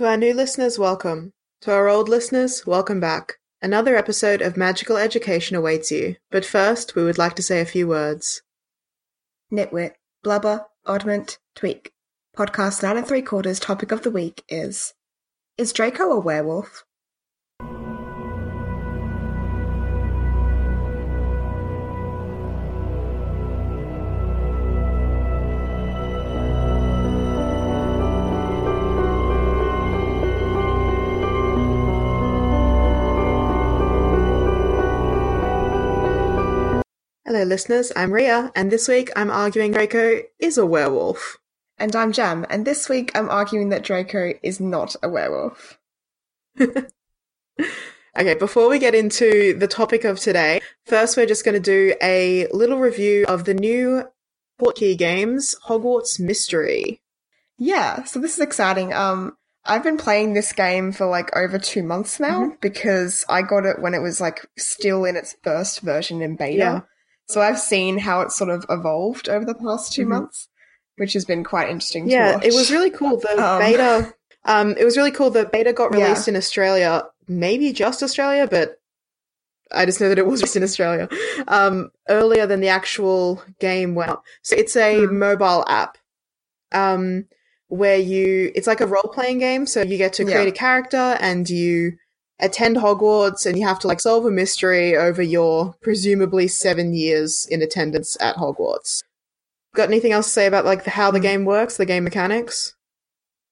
[0.00, 1.34] To our new listeners, welcome.
[1.60, 3.34] To our old listeners, welcome back.
[3.60, 7.66] Another episode of Magical Education awaits you, but first we would like to say a
[7.66, 8.40] few words.
[9.52, 11.92] Nitwit, blubber, oddment, tweak.
[12.34, 14.94] Podcast nine and three quarters topic of the week is
[15.58, 16.86] Is Draco a werewolf?
[37.30, 37.92] Hello, listeners.
[37.94, 41.38] I'm Ria, and this week I'm arguing Draco is a werewolf.
[41.78, 45.78] And I'm Jam, and this week I'm arguing that Draco is not a werewolf.
[48.18, 51.94] Okay, before we get into the topic of today, first we're just going to do
[52.02, 54.02] a little review of the new
[54.60, 57.00] Portkey games, Hogwarts Mystery.
[57.58, 58.92] Yeah, so this is exciting.
[58.92, 63.66] Um, I've been playing this game for like over two months now because I got
[63.66, 66.56] it when it was like still in its first version in beta.
[66.56, 66.80] Yeah.
[67.30, 70.08] So I've seen how it's sort of evolved over the past 2 Mhm.
[70.08, 70.48] months,
[70.96, 72.44] which has been quite interesting to Yeah, watch.
[72.44, 73.18] it was really cool.
[73.18, 74.14] The Um, beta,
[74.44, 75.30] um, it was really cool.
[75.30, 76.04] The beta got Yeah.
[76.04, 78.78] released in Australia, maybe just Australia, but
[79.72, 81.08] I just know that it was released in Australia
[81.46, 84.22] um, earlier than the actual game went out.
[84.42, 85.18] So it's a Hmm.
[85.18, 85.98] mobile app
[86.72, 87.26] um,
[87.68, 89.66] where you, it's like a role playing game.
[89.66, 90.48] So you get to create Yeah.
[90.48, 91.92] a character and you
[92.42, 97.46] attend Hogwarts and you have to like solve a mystery over your presumably seven years
[97.50, 99.02] in attendance at Hogwarts.
[99.74, 101.22] Got anything else to say about like the, how the Hmm.
[101.22, 102.74] game works, the game mechanics?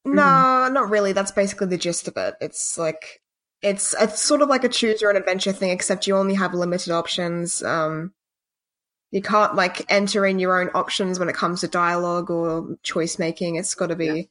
[0.04, 1.12] No, not really.
[1.12, 2.34] That's basically the gist of it.
[2.40, 3.20] It's like
[3.62, 6.54] it's it's sort of like a choose your own adventure thing, except you only have
[6.54, 7.62] limited options.
[7.62, 8.12] Um,
[9.10, 13.18] you can't like enter in your own options when it comes to dialogue or choice
[13.18, 13.56] making.
[13.56, 14.22] It's got to be Yeah.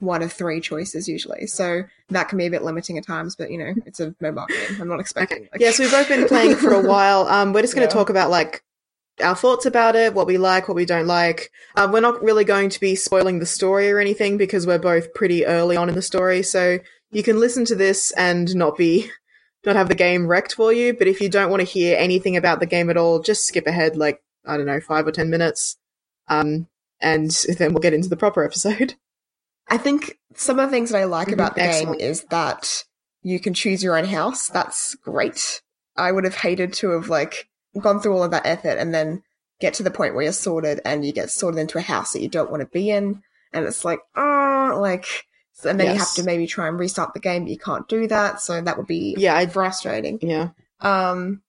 [0.00, 1.46] One of three choices usually.
[1.46, 3.34] So that can be a bit limiting at times.
[3.36, 4.80] But you know, it's a mobile game.
[4.80, 5.38] I'm not expecting.
[5.38, 5.48] Okay.
[5.52, 7.26] like- Yeah, so we've both been playing for a while.
[7.28, 7.98] Um, we're just going to Yeah.
[7.98, 8.62] talk about like
[9.22, 11.50] our thoughts about it, what we like, what we don't like.
[11.74, 15.12] Um, we're not really going to be spoiling the story or anything because we're both
[15.14, 16.42] pretty early on in the story.
[16.44, 16.78] So
[17.10, 19.10] you can listen to this and not be
[19.66, 20.94] not have the game wrecked for you.
[20.94, 23.66] But if you don't want to hear anything about the game at all, just skip
[23.66, 25.76] ahead like I don't know five or ten minutes,
[26.28, 26.68] um,
[27.00, 28.94] and then we'll get into the proper episode.
[29.70, 31.98] I think some of the things that I like Mhm, about the excellent.
[31.98, 32.84] game is that
[33.22, 34.48] you can choose your own house.
[34.48, 35.62] That's great.
[35.96, 39.22] I would have hated to have like gone through all of that effort and then
[39.60, 42.22] get to the point where you're sorted and you get sorted into a house that
[42.22, 45.06] you don't want to be in, and it's like, oh, like,
[45.64, 48.06] and then you have to maybe try and restart the game, but you can't do
[48.06, 48.40] that.
[48.40, 50.20] So that would be Yeah, frustrating.
[50.22, 51.42] yeah, Um,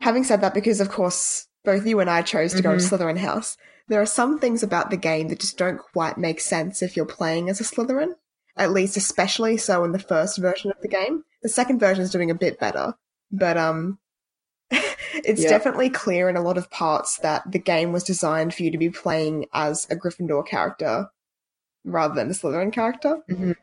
[0.00, 2.82] having said that, because of course both you and I chose to go to.
[2.82, 3.58] Slytherin House,
[3.88, 7.06] there are some things about the game that just don't quite make sense if you're
[7.06, 8.14] playing as a Slytherin.
[8.56, 11.24] At least, especially so in the first version of the game.
[11.42, 12.94] The second version is doing a bit better,
[13.30, 13.98] but um,
[14.70, 15.50] it's Yeah.
[15.50, 18.78] definitely clear in a lot of parts that the game was designed for you to
[18.78, 21.10] be playing as a Gryffindor character
[21.84, 23.18] rather than a Slytherin character.
[23.30, 23.56] Mhm.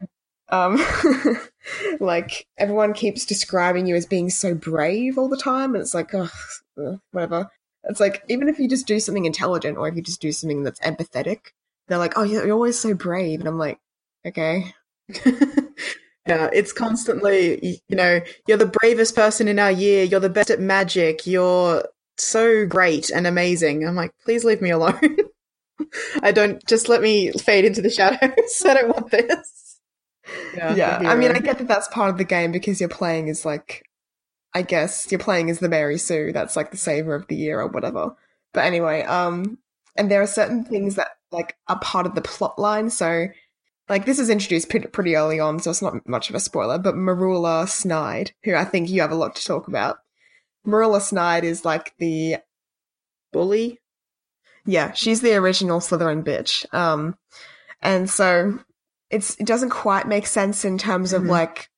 [0.49, 0.79] Um,
[1.99, 6.13] like everyone keeps describing you as being so brave all the time, and it's like,
[6.13, 6.29] ugh,
[7.11, 7.49] whatever.
[7.85, 10.63] It's like even if you just do something intelligent, or if you just do something
[10.63, 11.51] that's empathetic,
[11.87, 13.79] they're like, oh, you're always so brave, and I'm like,
[14.25, 14.73] okay,
[16.27, 20.03] yeah, it's constantly, you know, you're the bravest person in our year.
[20.03, 21.27] You're the best at magic.
[21.27, 21.85] You're
[22.17, 23.85] so great and amazing.
[23.85, 25.17] I'm like, please leave me alone.
[26.21, 28.63] I don't, just let me fade into the shadows.
[28.65, 29.79] I don't want this.
[30.55, 30.99] yeah.
[30.99, 33.43] the I mean, I get that that's part of the game because you're playing as
[33.43, 33.83] like,
[34.53, 36.31] I guess you're playing as the Mary Sue.
[36.31, 38.15] That's like the saver of the year or whatever.
[38.53, 39.57] But anyway, um,
[39.97, 42.89] and there are certain things that like are part of the plot line.
[42.89, 43.27] So,
[43.89, 46.77] like this is introduced pretty, early on, so it's not much of a spoiler.
[46.77, 49.97] But Merula Snyde, who I think you have a lot to talk about.
[50.65, 52.37] Marilla Snyde is like the
[53.31, 53.79] bully.
[54.65, 56.71] yeah, she's the original Slytherin bitch.
[56.73, 57.17] Um,
[57.81, 58.59] and so
[59.09, 61.29] it's it doesn't quite make sense in terms of Mhm.
[61.29, 61.69] like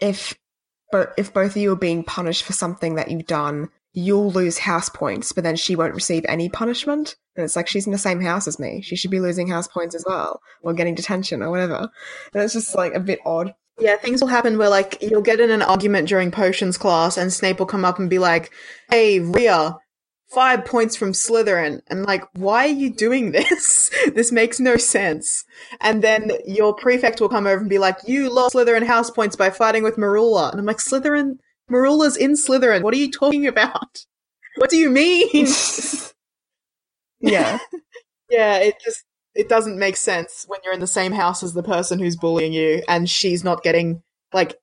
[0.00, 0.36] if
[0.94, 4.58] but if both of you are being punished for something that you've done, you'll lose
[4.58, 7.16] house points, but then she won't receive any punishment.
[7.34, 8.80] And it's like she's in the same house as me.
[8.80, 11.90] She should be losing house points as well, or getting detention or whatever.
[12.32, 13.56] And it's just like a bit odd.
[13.80, 17.32] Yeah, things will happen where like you'll get in an argument during potions class and
[17.32, 18.52] Snape will come up and be like,
[18.88, 19.76] Hey, Rhea,
[20.34, 21.80] five points from Slytherin.
[21.88, 23.90] And like, why are you doing this?
[24.14, 25.44] this makes no sense.
[25.80, 29.36] And then your prefect will come over and be like, you lost Slytherin house points
[29.36, 30.50] by fighting with Merula.
[30.50, 31.38] And I'm like, Slytherin,
[31.70, 32.82] Merula's in Slytherin.
[32.82, 34.04] What are you talking about?
[34.56, 35.48] What do you mean?
[37.20, 37.58] Yeah.
[38.28, 39.02] yeah, it just,
[39.34, 42.52] it doesn't make sense when you're in the same house as the person who's bullying
[42.52, 44.02] you and she's not getting
[44.34, 44.56] like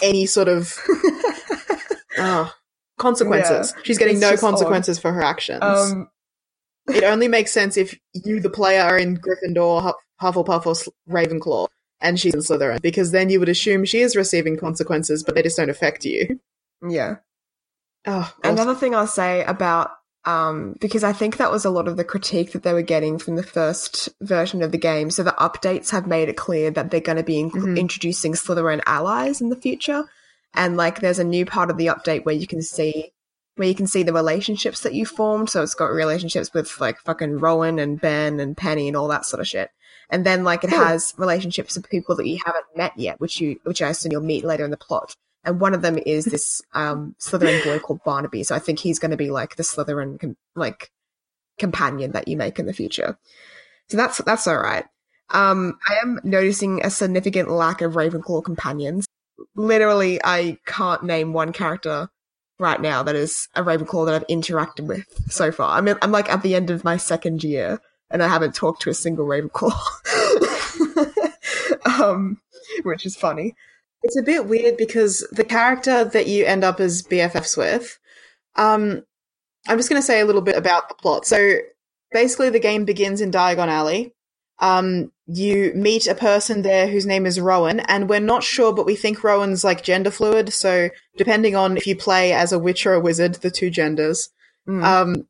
[0.00, 0.78] any sort of
[2.18, 2.52] oh,
[2.98, 3.72] consequences.
[3.76, 5.62] Yeah, she's getting it's no consequences for her actions.
[5.62, 6.08] um,
[6.88, 11.68] it only makes sense if you, the player, are in Gryffindor, Huff- Hufflepuff, or Ravenclaw,
[12.00, 15.42] and she's in Slytherin, because then you would assume she is receiving consequences, but they
[15.42, 16.40] just don't affect you.
[16.86, 17.16] yeah.
[18.06, 19.92] Oh, Another thing I'll say about
[20.26, 23.18] um, because I think that was a lot of the critique that they were getting
[23.18, 25.10] from the first version of the game.
[25.10, 27.78] So the updates have made it clear that they're going to be in- Mhm.
[27.78, 30.04] introducing Slytherin allies in the future,
[30.54, 33.12] and like there's a new part of the update where you can see
[33.56, 35.48] where you can see the relationships that you formed.
[35.48, 39.24] So it's got relationships with like fucking Rowan and Ben and Penny and all that
[39.24, 39.70] sort of shit.
[40.10, 40.84] And then like it Cool.
[40.84, 44.22] has relationships with people that you haven't met yet, which you which I assume you'll
[44.22, 45.14] meet later in the plot.
[45.44, 48.44] And one of them is this um, Slytherin boy called Barnaby.
[48.44, 50.90] So I think he's going to be like the Slytherin com- like
[51.58, 53.18] companion that you make in the future.
[53.88, 54.84] So that's that's all right.
[55.30, 59.06] Um, I am noticing a significant lack of Ravenclaw companions.
[59.56, 62.08] Literally, I can't name one character
[62.58, 65.76] right now that is a Ravenclaw that I've interacted with so far.
[65.76, 67.80] I mean, I'm like at the end of my second year,
[68.10, 69.72] and I haven't talked to a single Ravenclaw,
[72.00, 72.40] um,
[72.82, 73.54] which is funny.
[74.02, 77.98] It's a bit weird because the character that you end up as BFFs with,
[78.56, 79.02] um,
[79.66, 81.26] I'm just going to say a little bit about the plot.
[81.26, 81.56] So
[82.12, 84.14] basically, the game begins in Diagon Alley.
[84.60, 88.86] Um, you meet a person there whose name is Rowan, and we're not sure, but
[88.86, 90.52] we think Rowan's like gender fluid.
[90.52, 94.30] So depending on if you play as a witch or a wizard, the two genders,
[94.68, 94.82] Mm.
[94.84, 95.28] um,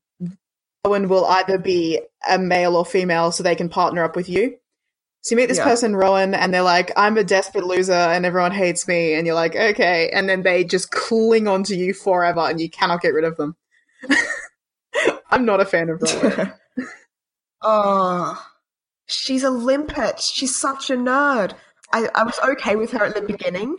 [0.84, 4.58] Rowan will either be a male or female, so they can partner up with you.
[5.22, 5.64] So you meet this Yeah.
[5.64, 9.14] person, Rowan, and they're like, I'm a desperate loser and everyone hates me.
[9.14, 10.10] And you're like, okay.
[10.10, 13.56] And then they just cling onto you forever and you cannot get rid of them.
[15.30, 16.52] I'm not a fan of Rowan.
[17.62, 18.46] oh,
[19.06, 20.20] she's a limpet.
[20.20, 21.52] She's such a nerd.
[21.92, 23.78] I, I was okay with her at the beginning,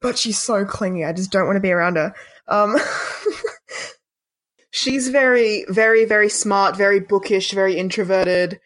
[0.00, 1.04] but she's so clingy.
[1.04, 2.14] I just don't want to be around her.
[2.48, 2.76] Um,
[4.76, 8.58] She's very, very, very smart, very bookish, very introverted.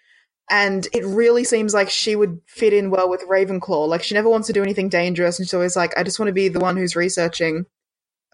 [0.48, 3.86] And it really seems like she would fit in well with Ravenclaw.
[3.86, 5.38] Like, she never wants to do anything dangerous.
[5.38, 7.66] And she's always like, I just want to be the one who's researching.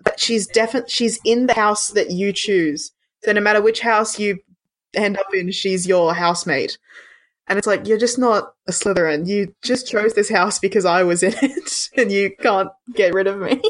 [0.04, 2.92] But she's definitely, she's in the house that you choose.
[3.24, 4.38] So no matter which house you
[4.94, 6.78] end up in, she's your housemate.
[7.46, 9.26] And it's like, you're just not a Slytherin.
[9.26, 11.88] You just chose this house because I was in it.
[11.96, 13.60] And you can't get rid of me.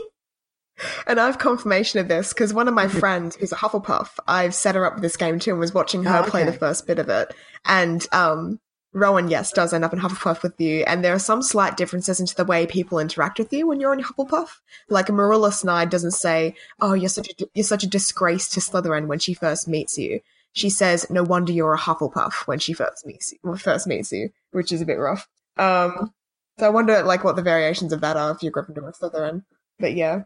[1.06, 4.54] and I have confirmation of this because one of my friends, who's a Hufflepuff, I've
[4.54, 6.86] set her up with this game too and was watching her Oh, play the first
[6.86, 7.34] bit of it.
[7.64, 8.60] And um,
[8.92, 10.84] Rowan, yes, does end up in Hufflepuff with you.
[10.86, 13.92] And there are some slight differences into the way people interact with you when you're
[13.92, 14.60] in Hufflepuff.
[14.88, 19.08] Like Marilla Snyde doesn't say, "Oh, you're such a you're such a disgrace to Slytherin"
[19.08, 20.20] when she first meets you.
[20.54, 23.38] She says, "No wonder you're a Hufflepuff" when she first meets you.
[23.42, 25.28] well, First meets you, which is a bit rough.
[25.58, 26.12] Um,
[26.58, 29.44] so I wonder, like, what the variations of that are if you're Gryffindor or Slytherin.
[29.78, 30.22] But yeah.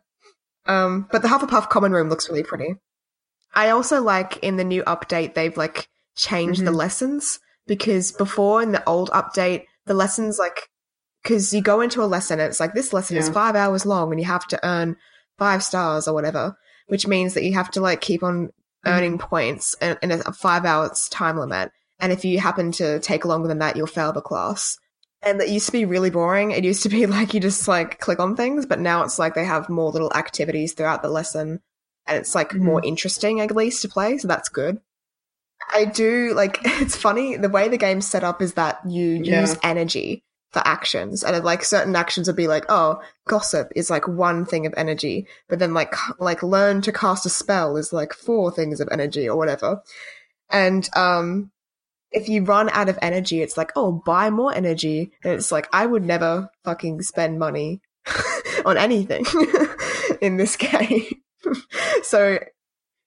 [0.67, 2.77] Um, but the Hufflepuff common room looks really pretty.
[3.55, 6.77] I also like in the new update they've like changed the Mhm.
[6.77, 10.69] lessons because before in the old update the lessons like
[11.23, 14.11] because you go into a lesson and it's like this lesson is five hours long
[14.13, 14.97] and you have to earn
[15.39, 16.57] five stars or whatever,
[16.89, 18.51] which means that you have to like keep on
[18.87, 21.71] earning points in, in a five hours time limit.
[21.99, 24.79] And if you happen to take longer than that, you'll fail the class.
[25.21, 26.53] And that used to be really boring.
[26.53, 29.35] It used to be like you just like click on things, but now it's like
[29.35, 31.61] they have more little activities throughout the lesson
[32.07, 32.61] and it's like Mhm.
[32.63, 34.81] more interesting at least to play, so that's good.
[35.75, 39.41] I do like it's funny the way the game's set up is that you Yeah.
[39.43, 41.23] use energy for actions.
[41.23, 45.27] And like certain actions would be like oh gossip is like one thing of energy.
[45.49, 49.29] But then like like learn to cast a spell is like four things of energy
[49.29, 49.83] or whatever.
[50.51, 51.51] And um
[52.11, 55.13] if you run out of energy it's like oh buy more energy.
[55.23, 57.81] And it's like i would never fucking spend money
[58.65, 59.25] on anything
[60.21, 61.05] in this game.
[62.03, 62.39] So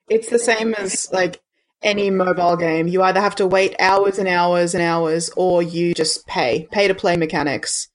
[0.10, 1.41] It's the same as like
[1.81, 2.88] any mobile game.
[2.88, 6.88] You either have to wait hours and hours and hours, or you just pay pay
[6.88, 7.88] to play mechanics.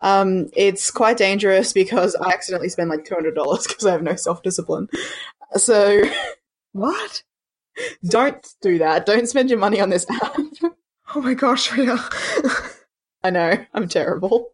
[0.00, 4.02] Um, it's quite dangerous because I accidentally spend like two hundred dollars because I have
[4.02, 4.88] no self discipline.
[5.56, 6.02] So
[6.72, 7.22] What?
[8.06, 9.06] don't do that.
[9.06, 10.36] Don't spend your money on this app.
[11.14, 11.98] Oh my gosh, Rhea.
[13.22, 14.50] I know, I'm terrible.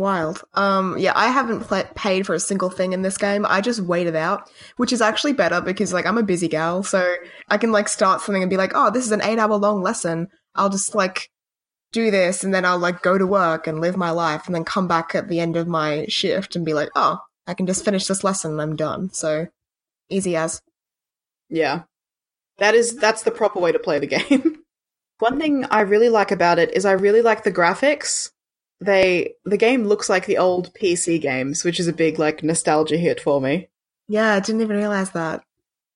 [0.00, 0.42] Wild.
[0.54, 3.46] Um, yeah, I haven't pla paid for a single thing in this game.
[3.48, 6.82] I just wait it out, which is actually better because, like, I'm a busy gal,
[6.82, 7.14] so
[7.48, 9.82] I can, like, start something and be like, oh, this is an eight hour long
[9.82, 10.28] lesson.
[10.54, 11.30] I'll just, like,
[11.92, 14.64] do this and then I'll, like, go to work and live my life and then
[14.64, 17.84] come back at the end of my shift and be like, oh, I can just
[17.84, 19.12] finish this lesson and I'm done.
[19.12, 19.46] So,
[20.08, 20.62] easy as.
[21.48, 21.82] Yeah.
[22.58, 24.56] That is that's the proper way to play the game.
[25.18, 28.30] One thing I really like about it is I really like the graphics.
[28.80, 32.96] They the game looks like the old PC games, which is a big like nostalgia
[32.96, 33.68] hit for me.
[34.08, 35.42] Yeah, I didn't even realize that.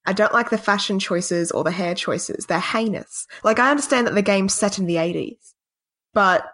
[0.06, 2.46] I don't like the fashion choices or the hair choices.
[2.46, 3.26] They're heinous.
[3.42, 5.54] Like, I understand that the game's set in the 80s,
[6.12, 6.46] but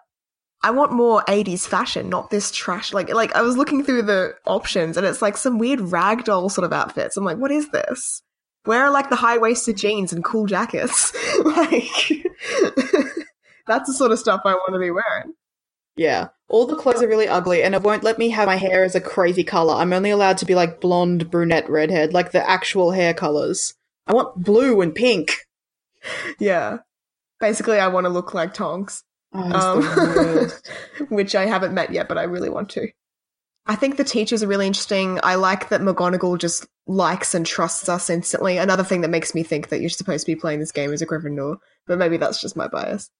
[0.63, 2.93] I want more 80s fashion, not this trash.
[2.93, 6.65] Like, like I was looking through the options and it's like some weird ragdoll sort
[6.65, 7.17] of outfits.
[7.17, 8.21] I'm like, what is this?
[8.63, 11.13] Where are like the high waisted jeans and cool jackets?
[11.43, 11.81] like,
[13.67, 15.33] that's the sort of stuff I want to be wearing.
[16.01, 16.29] Yeah.
[16.49, 18.95] All the clothes are really ugly and it won't let me have my hair as
[18.95, 19.75] a crazy color.
[19.75, 23.75] I'm only allowed to be like blonde, brunette, redhead, like the actual hair colors.
[24.07, 25.31] I want blue and pink.
[26.39, 26.79] Yeah.
[27.39, 29.03] Basically, I want to look like Tonks.
[29.31, 30.49] Oh,
[30.99, 32.87] um, which I haven't met yet, but I really want to.
[33.67, 35.19] I think the teachers are really interesting.
[35.21, 38.57] I like that McGonagall just likes and trusts us instantly.
[38.57, 41.03] Another thing that makes me think that you're supposed to be playing this game as
[41.03, 43.11] a Gryffindor, but maybe that's just my bias.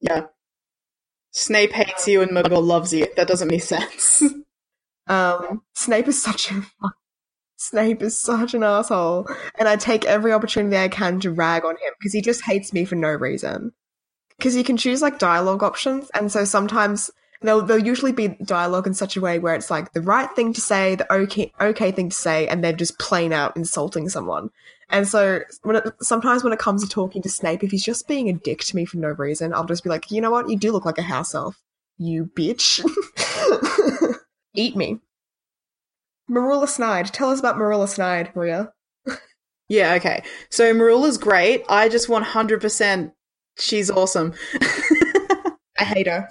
[0.00, 0.28] yeah.
[1.32, 3.06] Snape hates you and McGonagall loves you.
[3.16, 4.22] That doesn't make sense.
[5.10, 6.62] Um, Snape is such a
[7.56, 11.74] Snape is such an asshole, and I take every opportunity I can to rag on
[11.74, 13.72] him because he just hates me for no reason.
[14.38, 17.10] Because you can choose like dialogue options, and so sometimes
[17.42, 20.52] they'll they'll usually be dialogue in such a way where it's like the right thing
[20.54, 24.50] to say, the okay okay thing to say, and they're just plain out insulting someone.
[24.90, 28.08] And so when it, sometimes when it comes to talking to Snape, if he's just
[28.08, 30.48] being a dick to me for no reason, I'll just be like, you know what,
[30.48, 31.56] you do look like a house elf,
[31.98, 32.84] you bitch.
[34.54, 35.00] Eat me.
[36.28, 37.06] Marilla Snyde.
[37.06, 38.72] Tell us about Marilla Snyde, Maria.
[39.68, 40.22] yeah, okay.
[40.50, 41.64] So Merula's great.
[41.68, 43.12] I just 100%
[43.58, 44.34] she's awesome.
[45.78, 46.28] I hate her.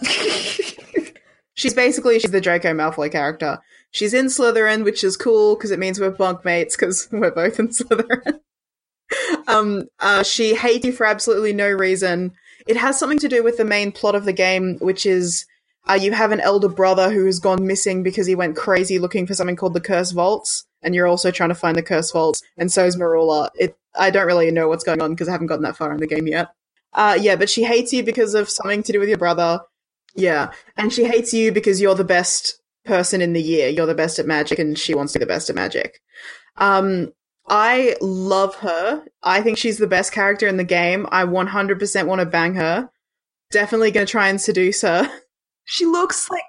[1.56, 3.60] She's basically she's the Draco Malfoy character.
[3.92, 7.70] She's in Slytherin, which is cool because it means we're bunkmates because we're both in
[7.70, 8.40] Slytherin.
[9.48, 12.34] Um, uh, she hates you for absolutely no reason.
[12.68, 15.46] It has something to do with the main plot of the game, which is
[15.90, 19.26] uh, you have an elder brother who has gone missing because he went crazy looking
[19.26, 22.44] for something called the Curse Vaults, and you're also trying to find the Curse Vaults,
[22.58, 23.50] and so is Merula.
[23.56, 26.00] It I don't really know what's going on because I haven't gotten that far in
[26.00, 26.50] the game yet.
[26.94, 29.62] Uh, yeah, but she hates you because of something to do with your brother.
[30.16, 33.70] Yeah, and she hates you because you're the best person in the year.
[33.70, 36.02] You're the best at magic, and she wants to be the best at magic.
[36.58, 37.14] Um,
[37.50, 39.04] I love her.
[39.24, 41.08] I think she's the best character in the game.
[41.12, 42.90] I 100% want to bang her.
[43.52, 45.10] Definitely going to try and seduce her.
[45.66, 46.44] she looks like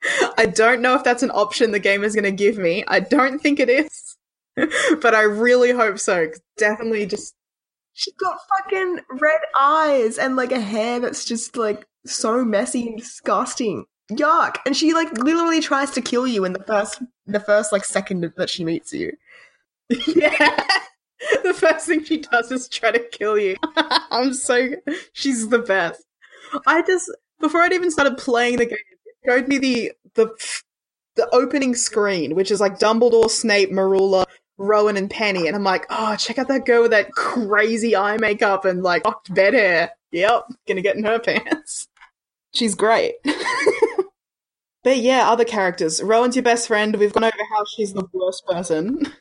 [0.38, 2.84] I don't know if that's an option the game is going to give me.
[2.86, 4.16] I don't think it is.
[5.00, 6.28] but I really hope so.
[6.56, 7.34] Definitely just
[7.94, 12.98] she's got fucking red eyes and like a hair that's just like so messy and
[12.98, 13.86] disgusting.
[14.12, 14.56] Yuck!
[14.64, 18.32] And she like literally tries to kill you in the first the first like second
[18.36, 19.12] that she meets you.
[19.88, 20.64] Yeah.
[21.42, 23.56] the first thing she does is try to kill you.
[23.76, 24.70] I'm so
[25.12, 26.04] she's the best.
[26.66, 30.28] I just before I'd even started playing the game, it showed me the the
[31.16, 34.24] the opening screen, which is like Dumbledore, Snape, Merula,
[34.56, 38.18] Rowan, and Penny, and I'm like, oh, check out that girl with that crazy eye
[38.18, 39.90] makeup and like locked bed hair.
[40.12, 41.88] Yep, gonna get in her pants.
[42.54, 43.14] She's great.
[44.84, 46.02] but yeah, other characters.
[46.02, 46.96] Rowan's your best friend.
[46.96, 49.12] We've gone over how she's the worst person.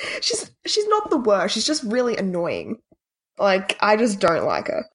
[0.20, 1.54] She's she's not the worst.
[1.54, 2.78] She's just really annoying.
[3.38, 4.86] Like I just don't like her.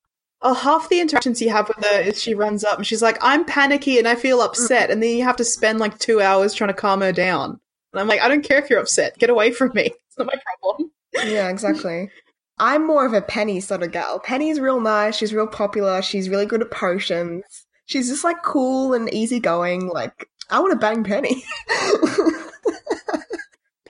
[0.42, 3.18] Oh, half the interactions you have with her is she runs up and she's like,
[3.22, 4.92] I'm panicky and I feel upset.
[4.92, 7.60] And then you have to spend like two hours trying to calm her down.
[7.94, 9.18] And I'm like, I don't care if you're upset.
[9.18, 9.92] Get away from me.
[10.08, 10.92] It's not my problem.
[11.26, 12.10] Yeah, exactly.
[12.58, 14.20] I'm more of a Penny sort of gal.
[14.20, 15.18] Penny's real nice.
[15.18, 16.02] She's real popular.
[16.02, 17.44] She's really good at potions.
[17.86, 19.90] She's just like cool and easygoing.
[19.90, 21.44] Like I want to bang Penny.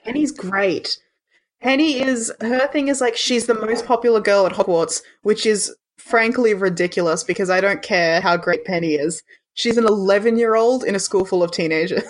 [0.04, 0.98] Penny's great.
[1.62, 5.74] Penny is, her thing is like, she's the most popular girl at Hogwarts, which is
[5.98, 9.22] frankly ridiculous because I don't care how great Penny is.
[9.54, 12.04] She's an 11 year old in a school full of teenagers.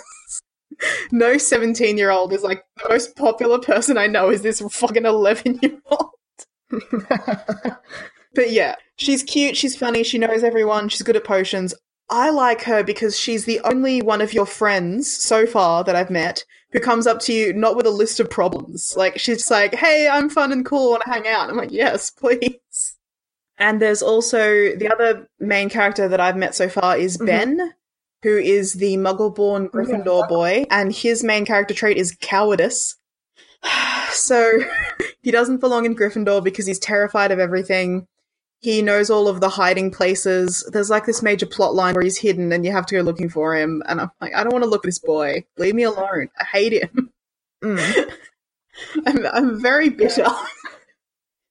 [1.11, 5.05] no 17 year old is like, the most popular person I know is this fucking
[5.05, 6.11] 11 year old.
[8.37, 11.73] But yeah, she's cute, she's funny, she knows everyone, she's good at potions.
[12.07, 16.11] I like her because she's the only one of your friends so far that I've
[16.11, 18.93] met who comes up to you not with a list of problems.
[18.97, 21.71] Like she's just like, "Hey, I'm fun and cool, want to hang out?" I'm like,
[21.71, 22.95] "Yes, please."
[23.57, 27.25] And there's also the other main character that I've met so far is Mhm.
[27.25, 27.73] Ben,
[28.23, 32.95] who is the Muggle-born Gryffindor boy, and his main character trait is cowardice.
[34.11, 34.59] so
[35.21, 38.07] he doesn't belong in Gryffindor because he's terrified of everything.
[38.59, 40.67] He knows all of the hiding places.
[40.71, 43.29] There's like this major plot line where he's hidden and you have to go looking
[43.29, 43.83] for him.
[43.87, 45.45] And I'm like, I don't want to look at this boy.
[45.57, 46.29] Leave me alone.
[46.39, 47.11] I hate him.
[47.63, 48.11] Mm.
[49.05, 50.27] I'm, I'm very bitter.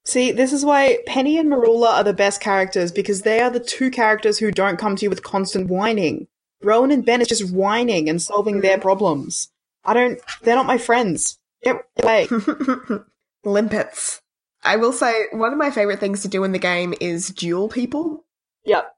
[0.05, 3.61] See, this is why Penny and Merula are the best characters because they are the
[3.61, 6.29] two characters who don't come to you with constant whining.
[6.63, 9.51] Rowan and Ben is just whining and solving their problems.
[9.85, 11.39] I don't, they're not my friends.
[11.63, 12.29] Get away.
[13.45, 14.23] Limpets.
[14.67, 17.69] I will say one of my favorite things to do in the game is duel
[17.69, 18.25] people
[18.65, 18.93] yep.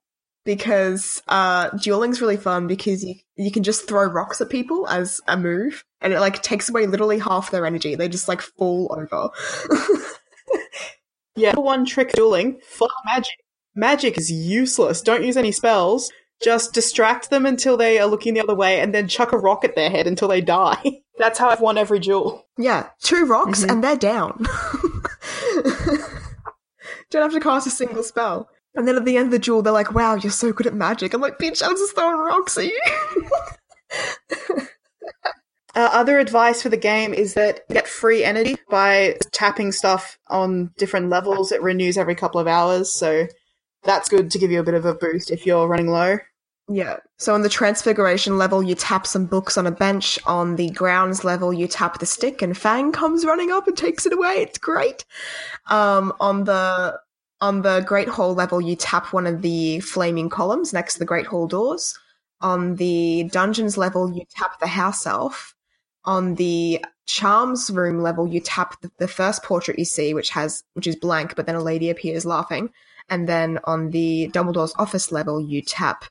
[0.44, 5.20] because uh, dueling's really fun because you you can just throw rocks at people as
[5.28, 7.94] a move and it like takes away literally half their energy.
[7.94, 9.30] They just like fall over.
[11.36, 11.54] Yeah.
[11.54, 13.36] One trick dueling, fuck magic.
[13.76, 15.00] Magic is useless.
[15.02, 16.10] Don't use any spells.
[16.42, 19.64] Just distract them until they are looking the other way and then chuck a rock
[19.64, 20.82] at their head until they die.
[21.18, 22.44] That's how I've won every duel.
[22.58, 23.70] yeah, two rocks Mhm.
[23.70, 24.46] and they're down.
[27.10, 28.48] Don't have to cast a single spell.
[28.74, 30.74] And then at the end of the duel, they're like, "Wow, you're so good at
[30.74, 32.80] magic." I'm like, "Bitch, I was just throwing rocks at you."
[35.78, 40.72] Uh, other advice for the game is that get free energy by tapping stuff on
[40.76, 41.52] different levels.
[41.52, 43.28] It renews every couple of hours, so
[43.84, 46.18] that's good to give you a bit of a boost if you're running low.
[46.70, 46.98] Yeah.
[47.16, 50.18] So on the transfiguration level, you tap some books on a bench.
[50.26, 54.04] On the grounds level, you tap the stick, and Fang comes running up and takes
[54.04, 54.34] it away.
[54.34, 55.04] It's great.
[55.68, 57.00] Um, on the
[57.40, 61.04] on the Great Hall level, you tap one of the flaming columns next to the
[61.06, 61.98] Great Hall doors.
[62.40, 65.54] On the dungeons level, you tap the house elf.
[66.04, 70.64] On the charms room level, you tap the, the first portrait you see, which has
[70.74, 72.70] which is blank, but then a lady appears laughing.
[73.08, 76.04] And then on the Dumbledore's office level, you tap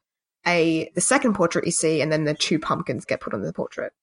[0.47, 3.53] a the second portrait you see, and then the two pumpkins get put on the
[3.53, 3.93] portrait.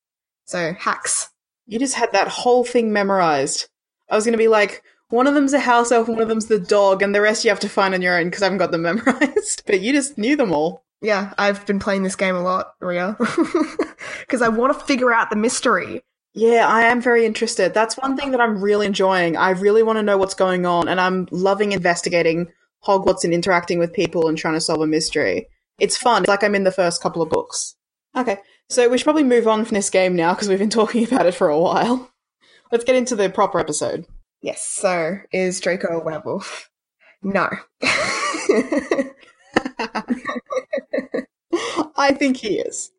[0.44, 1.30] So hacks.
[1.66, 3.68] You just had that whole thing memorized.
[4.11, 6.46] I was going to be like, one of them's a house elf, one of them's
[6.46, 8.59] the dog, and the rest you have to find on your own because I haven't
[8.59, 9.62] got them memorized.
[9.66, 10.85] But you just knew them all.
[11.00, 13.16] Yeah, I've been playing this game a lot, Ria,
[14.20, 16.02] because I want to figure out the mystery.
[16.33, 17.74] Yeah, I am very interested.
[17.74, 19.37] That's one thing that I'm really enjoying.
[19.37, 22.48] I really want to know what's going on, and I'm loving investigating
[22.87, 25.48] Hogwarts and interacting with people and trying to solve a mystery.
[25.78, 26.22] It's fun.
[26.22, 27.76] It's like I'm in the first couple of books.
[28.16, 31.04] Okay, so we should probably move on from this game now because we've been talking
[31.04, 32.10] about it for a while.
[32.70, 34.06] Let's get into the proper episode.
[34.40, 34.62] Yes.
[34.62, 36.70] So is Draco a werewolf?
[37.22, 37.48] No.
[41.96, 42.90] I think he is.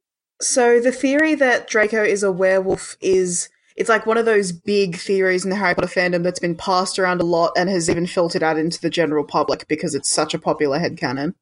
[0.41, 4.95] So the theory that Draco is a werewolf is it's like one of those big
[4.95, 8.07] theories in the Harry Potter fandom that's been passed around a lot and has even
[8.07, 11.33] filtered out into the general public because it's such a popular headcanon.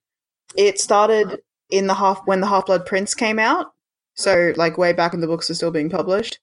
[0.57, 3.73] It started in the half when the Half Blood Prince came out.
[4.15, 6.39] So like way back when the books are still being published.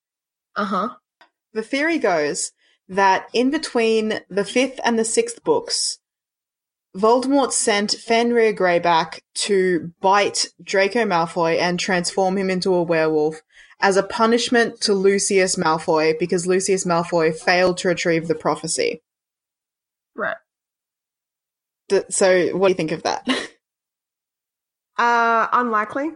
[0.56, 0.88] uh huh.
[1.52, 2.52] The theory goes
[2.88, 5.98] that in between the fifth and the sixth books,
[6.96, 13.42] Voldemort sent Fenrir Greyback to bite Draco Malfoy and transform him into a werewolf
[13.80, 19.02] as a punishment to Lucius Malfoy because Lucius Malfoy failed to retrieve the prophecy.
[20.16, 20.36] Right.
[21.88, 23.26] D- So, what do you think of that?
[25.00, 26.10] Uh, unlikely,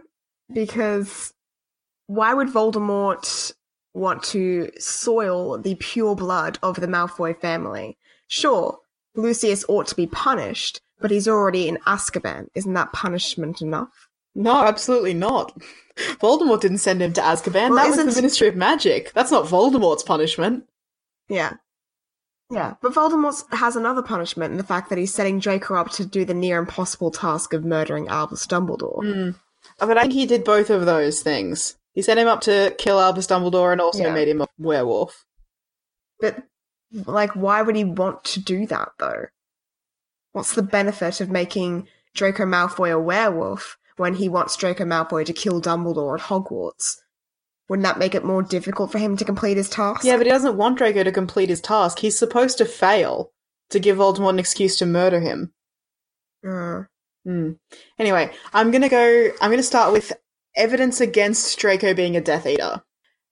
[0.53, 1.33] because
[2.05, 3.51] why would Voldemort
[3.95, 7.97] want to soil the pure blood of the Malfoy family?
[8.27, 8.77] Sure,
[9.15, 12.47] Lucius ought to be punished, but he's already in Azkaban.
[12.53, 14.07] Isn't that punishment enough?
[14.35, 15.57] no, absolutely not.
[16.19, 17.69] Voldemort didn't send him to Azkaban.
[17.71, 19.13] Well, that was the Ministry of Magic.
[19.13, 20.65] That's not Voldemort's punishment.
[21.27, 21.53] Yeah.
[22.51, 26.05] Yeah, but Voldemort has another punishment in the fact that he's setting Draco up to
[26.05, 29.01] do the near impossible task of murdering Albus Dumbledore.
[29.01, 29.35] Mm.
[29.79, 31.75] But I think he did both of those things.
[31.93, 34.13] He set him up to kill Albus Dumbledore and also Yeah.
[34.13, 35.25] made him a werewolf.
[36.19, 36.43] But,
[36.91, 39.25] like, why would he want to do that, though?
[40.33, 45.33] What's the benefit of making Draco Malfoy a werewolf when he wants Draco Malfoy to
[45.33, 46.97] kill Dumbledore at Hogwarts?
[47.67, 50.03] Wouldn't that make it more difficult for him to complete his task?
[50.03, 51.99] Yeah, but he doesn't want Draco to complete his task.
[51.99, 53.31] He's supposed to fail
[53.71, 55.51] to give Voldemort an excuse to murder him.
[56.47, 56.83] Uh,
[57.25, 57.53] Hmm.
[57.97, 59.31] Anyway, I'm gonna go.
[59.41, 60.13] I'm gonna start with
[60.55, 62.83] evidence against Draco being a Death Eater.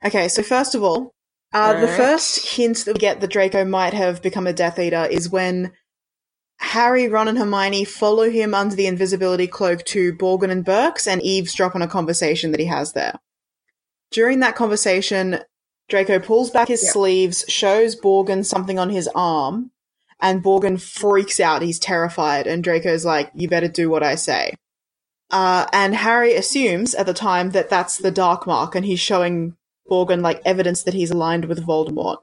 [0.04, 1.14] Okay, so first of all,
[1.54, 5.06] uh, the first hint that we get that Draco might have become a Death Eater
[5.06, 5.74] is when
[6.58, 11.22] Harry, Ron, and Hermione follow him under the invisibility cloak to Borgin and Burkes and
[11.22, 13.20] eavesdrop on a conversation that he has there.
[14.14, 15.40] During that conversation,
[15.90, 19.72] Draco pulls back his sleeves, shows Borgin something on his arm,
[20.22, 21.64] and Borgin freaks out.
[21.64, 24.54] He's terrified, and Draco's like, You better do what I say.
[25.32, 29.58] Uh, and Harry assumes at the time that that's the Dark Mark, and he's showing
[29.90, 32.18] Borgin like evidence that he's aligned with Voldemort.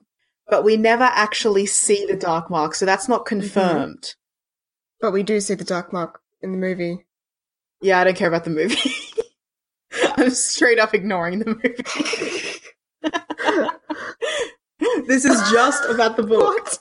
[0.49, 4.15] But we never actually see the Dark Mark, so that's not confirmed.
[5.01, 7.05] But we do see the Dark Mark in the movie.
[7.83, 8.91] Yeah, I don't care about the movie.
[10.21, 11.75] I'm straight up ignoring the movie.
[15.07, 16.65] this is just about the book.
[16.65, 16.79] What?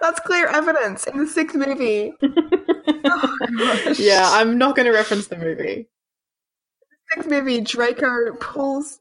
[0.00, 2.12] That's clear evidence in the sixth movie.
[2.22, 3.94] oh.
[3.98, 5.88] Yeah, I'm not going to reference the movie.
[7.12, 8.98] sixth movie, Draco pulls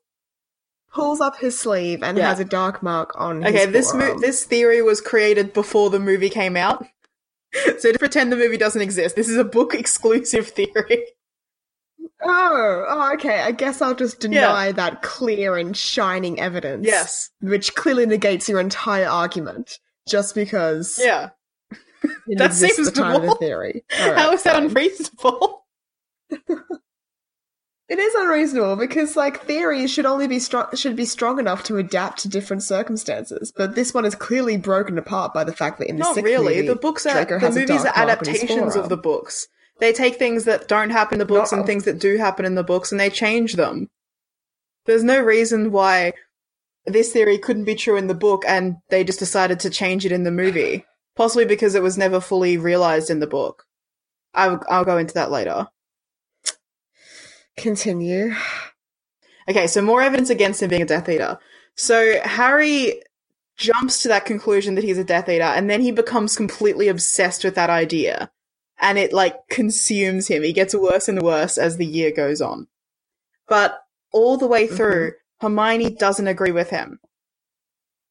[0.93, 2.27] pulls up his sleeve and Yeah.
[2.27, 3.45] has a dark mark on.
[3.45, 6.85] Okay, his this mo- this theory was created before the movie came out.
[7.79, 11.03] So to pretend the movie doesn't exist, this is a book exclusive theory.
[12.23, 13.41] Oh, oh, okay.
[13.41, 16.85] I guess I'll just deny that clear and shining evidence.
[16.85, 17.29] Yes.
[17.41, 21.29] which clearly negates your entire argument just because Yeah.
[22.37, 23.83] that seems time of the theory.
[23.99, 24.65] All How right, is that fine.
[24.65, 25.65] unreasonable?
[27.89, 31.75] It is unreasonable because like theories should only be strong should be strong enough to
[31.75, 33.51] adapt to different circumstances.
[33.53, 36.23] But this one is clearly broken apart by the fact that in the Not sixth
[36.25, 36.55] really.
[36.55, 38.95] movie, the books are Draco the movies are dark mark on his adaptations of the
[38.95, 39.47] books.
[39.81, 42.45] They take things that don't happen in the books Not- and things that do happen
[42.45, 43.89] in the books and they change them.
[44.85, 46.13] There's no reason why
[46.85, 50.11] this theory couldn't be true in the book and they just decided to change it
[50.11, 50.85] in the movie.
[51.15, 53.65] Possibly because it was never fully realized in the book.
[54.35, 55.67] I'll, I'll go into that later.
[57.57, 58.35] Continue.
[59.49, 61.39] Okay, so more evidence against him being a Death Eater.
[61.75, 63.01] So Harry
[63.57, 67.43] jumps to that conclusion that he's a Death Eater, and then he becomes completely obsessed
[67.43, 68.31] with that idea.
[68.81, 70.43] And it, like, consumes him.
[70.43, 72.67] He gets worse and worse as the year goes on.
[73.47, 73.79] But
[74.11, 74.75] all the way mm-hmm.
[74.75, 76.99] through, Hermione doesn't agree with him.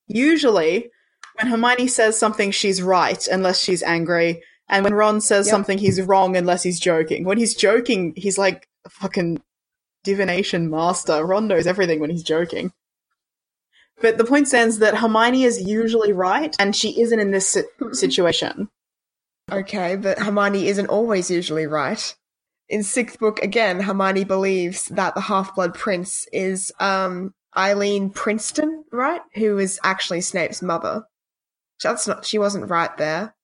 [0.06, 0.90] Usually,
[1.36, 4.42] when Hermione says something, she's right, unless she's angry.
[4.68, 5.50] And when Ron says Yep.
[5.52, 7.24] something, he's wrong unless he's joking.
[7.24, 9.40] When he's joking, he's like a fucking
[10.04, 11.24] divination master.
[11.24, 12.72] Ron knows everything when he's joking.
[14.00, 17.62] But the point stands that Hermione is usually right, and she isn't in this si-
[17.92, 18.68] situation.
[19.52, 22.14] Okay, but Hermione isn't always usually right.
[22.68, 28.84] In sixth book, again, Hermione believes that the Half Blood Prince is um Eileen Princeton,
[28.92, 29.20] right?
[29.34, 31.04] Who is actually Snape's mother.
[31.82, 32.24] That's not.
[32.24, 33.34] She wasn't right there.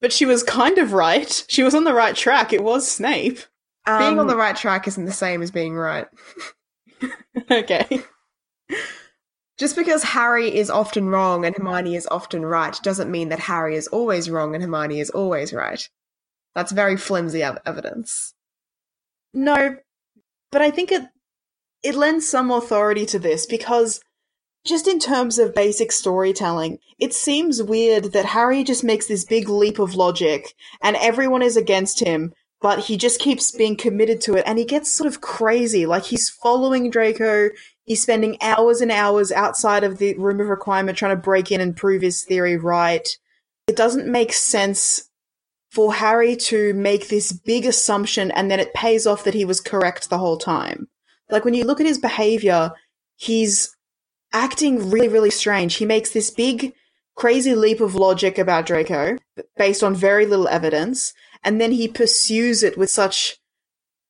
[0.00, 1.44] But she was kind of right.
[1.48, 2.52] She was on the right track.
[2.52, 3.38] It was Snape.
[3.86, 6.06] being on Um, the right track isn't the same as being right.
[7.50, 8.02] okay.
[9.58, 13.76] Just because Harry is often wrong and Hermione is often right doesn't mean that Harry
[13.76, 15.88] is always wrong and Hermione is always right.
[16.54, 18.34] That's very flimsy ev- evidence.
[19.32, 19.76] No,
[20.50, 21.02] but I think it
[21.82, 24.00] it lends some authority to this because
[24.64, 29.48] just in terms of basic storytelling, it seems weird that Harry just makes this big
[29.48, 34.34] leap of logic and everyone is against him, but he just keeps being committed to
[34.34, 35.84] it and he gets sort of crazy.
[35.84, 37.50] Like he's following Draco,
[37.84, 41.60] he's spending hours and hours outside of the room of requirement trying to break in
[41.60, 43.08] and prove his theory right.
[43.66, 45.10] It doesn't make sense
[45.70, 49.60] for Harry to make this big assumption and then it pays off that he was
[49.60, 50.88] correct the whole time.
[51.30, 52.72] Like when you look at his behavior,
[53.16, 53.74] he's
[54.32, 55.76] acting really, really strange.
[55.76, 56.74] He makes this big,
[57.14, 59.16] crazy leap of logic about Draco
[59.56, 63.36] based on very little evidence, and then he pursues it with such,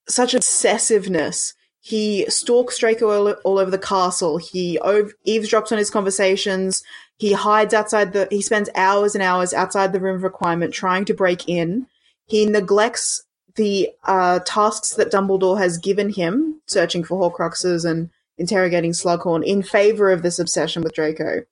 [0.09, 1.55] such obsessiveness.
[1.87, 4.39] He stalks Draco all, all over the castle.
[4.39, 6.83] He ov- eavesdrops on his conversations.
[7.19, 11.05] He hides outside the, he spends hours and hours outside the room of requirement trying
[11.05, 11.87] to break in.
[12.25, 13.25] He neglects
[13.57, 19.63] the uh, tasks that Dumbledore has given him, searching for Horcruxes and interrogating Slughorn, in
[19.63, 21.43] favor of this obsession with Draco.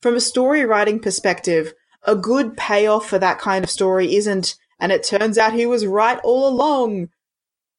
[0.00, 1.72] From a story writing perspective,
[2.02, 5.86] a good payoff for that kind of story isn't, and it turns out he was
[5.86, 7.10] right all along.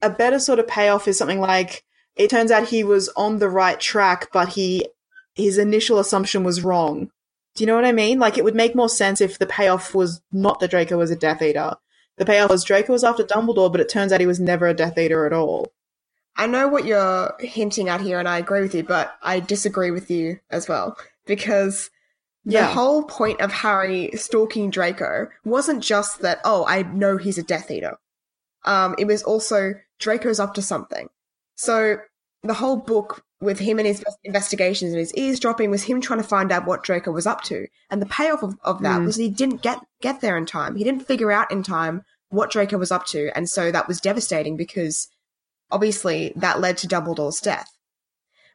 [0.03, 1.83] A better sort of payoff is something like,
[2.15, 4.87] it turns out he was on the right track, but he
[5.35, 7.09] his initial assumption was wrong.
[7.55, 8.19] Do you know what I mean?
[8.19, 11.15] Like it would make more sense if the payoff was not that Draco was a
[11.15, 11.75] Death Eater.
[12.17, 14.73] The payoff was Draco was after Dumbledore, but it turns out he was never a
[14.75, 15.71] Death Eater at all.
[16.35, 19.89] I know what you're hinting at here, and I agree with you, but I disagree
[19.91, 21.89] with you as well because
[22.45, 22.71] the Yeah.
[22.71, 26.41] whole point of Harry stalking Draco wasn't just that.
[26.43, 27.97] Oh, I know he's a Death Eater.
[28.65, 31.09] Um, it was also Draco's up to something.
[31.55, 31.97] So
[32.43, 36.27] the whole book with him and his investigations and his eavesdropping was him trying to
[36.27, 37.67] find out what Draco was up to.
[37.89, 39.05] And the payoff of, of that Mm.
[39.05, 40.75] was he didn't get get there in time.
[40.75, 44.01] He didn't figure out in time what Draco was up to, and so that was
[44.01, 45.07] devastating because
[45.71, 47.69] obviously that led to Dumbledore's death.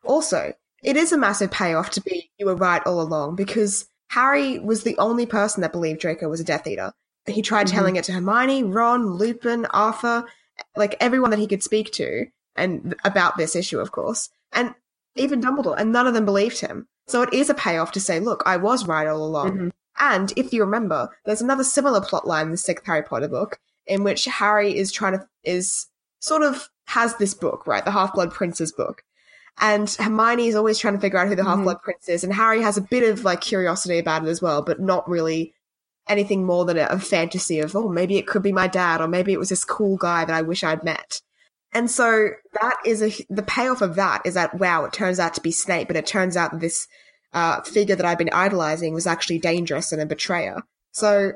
[0.05, 4.59] Also, it is a massive payoff to be you were right all along because Harry
[4.59, 6.93] was the only person that believed Draco was a Death Eater.
[7.31, 7.73] He tried Mhm.
[7.73, 10.25] telling it to Hermione, Ron, Lupin, Arthur,
[10.77, 14.75] like everyone that he could speak to, and about this issue, of course, and
[15.15, 16.87] even Dumbledore, and none of them believed him.
[17.07, 19.59] So it is a payoff to say, look, I was right all along.
[19.59, 19.71] Mhm.
[19.99, 23.59] And if you remember, there's another similar plot line in the sixth Harry Potter book
[23.87, 25.87] in which Harry is trying to is
[26.21, 27.85] sort of has this book, right?
[27.85, 29.03] The Half Blood Prince's book.
[29.61, 31.43] And Hermione is always trying to figure out who the.
[31.43, 34.41] Half Blood Prince is, and Harry has a bit of like curiosity about it as
[34.41, 35.53] well, but not really
[36.09, 39.09] anything more than a, a fantasy of, oh, maybe it could be my dad, or
[39.09, 41.21] maybe it was this cool guy that I wish I'd met.
[41.73, 45.35] And so that is a the payoff of that is that wow, it turns out
[45.35, 46.89] to be Snape, but it turns out that this
[47.33, 50.63] uh, figure that I've been idolizing was actually dangerous and a betrayer.
[50.93, 51.33] So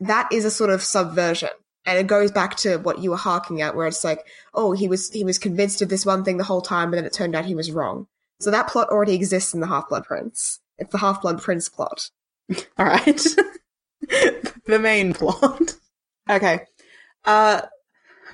[0.00, 1.50] that is a sort of subversion,
[1.84, 4.88] and it goes back to what you were harking at, where it's like, oh, he
[4.88, 7.36] was he was convinced of this one thing the whole time, but then it turned
[7.36, 8.08] out he was wrong.
[8.40, 10.60] So that plot already exists in the Half Blood Prince.
[10.78, 12.10] It's the Half Blood Prince plot.
[12.76, 13.24] All right.
[14.66, 15.76] the main plot.
[16.28, 16.60] Okay.
[17.24, 17.62] Uh,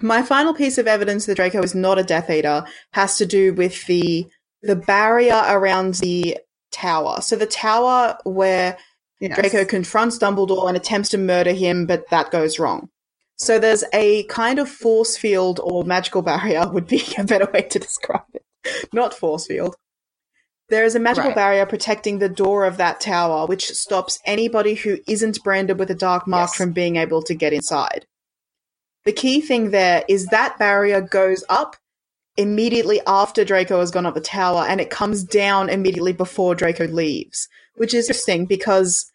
[0.01, 3.53] my final piece of evidence that Draco is not a Death Eater has to do
[3.55, 4.27] with the
[4.63, 6.39] the barrier around the
[6.71, 7.21] tower.
[7.21, 8.79] So the tower where
[9.23, 9.39] Yes.
[9.39, 12.89] Draco confronts Dumbledore and attempts to murder him, but that goes wrong.
[13.37, 17.63] So there's a kind of force field or magical barrier would be a better way
[17.63, 18.45] to describe it.
[18.93, 19.77] Not force field.
[20.68, 21.35] There is a magical Right.
[21.37, 25.94] barrier protecting the door of that tower, which stops anybody who isn't branded with a
[25.94, 26.57] dark mark Yes.
[26.57, 28.07] from being able to get inside.
[29.05, 31.77] The key thing there is that barrier goes up
[32.37, 36.87] immediately after Draco has gone up the tower and it comes down immediately before Draco
[36.87, 39.11] leaves, which is interesting because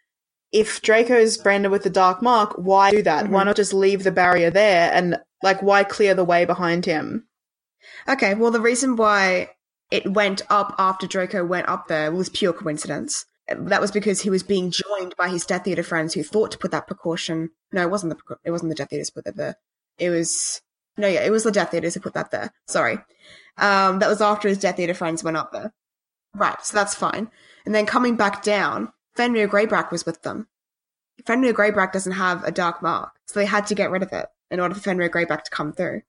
[0.51, 3.25] if Draco's branded with the dark mark, why do that?
[3.25, 3.29] Mhm.
[3.29, 7.27] Why not just leave the barrier there and like why clear the way behind him?
[8.07, 9.49] Okay, well, the reason why
[9.91, 13.25] it went up after Draco went up there it was pure coincidence.
[13.47, 16.57] That was because he was being joined by his Death Eater friends who thought to
[16.57, 17.51] put that precaution.
[17.71, 19.55] No, it wasn't the it wasn't the Death Eaters put that there.
[19.97, 20.61] It was
[20.97, 22.51] no, yeah, it was the Death Eaters who put that there.
[22.67, 22.97] Sorry,
[23.57, 25.73] um, that was after his Death Eater friends went up there.
[26.35, 27.31] Right, so that's fine.
[27.65, 30.47] And then coming back down, Fenrir Greyback was with them.
[31.25, 34.27] Fenrir Greyback doesn't have a dark mark, so they had to get rid of it
[34.51, 36.01] in order for Fenrir Greyback to come through.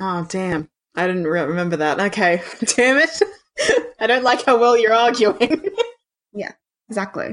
[0.00, 0.68] Oh damn.
[0.94, 2.00] I didn't re- remember that.
[2.00, 2.42] Okay.
[2.76, 3.22] damn it.
[4.00, 5.68] I don't like how well you're arguing.
[6.36, 6.50] Yeah,
[6.88, 7.26] exactly.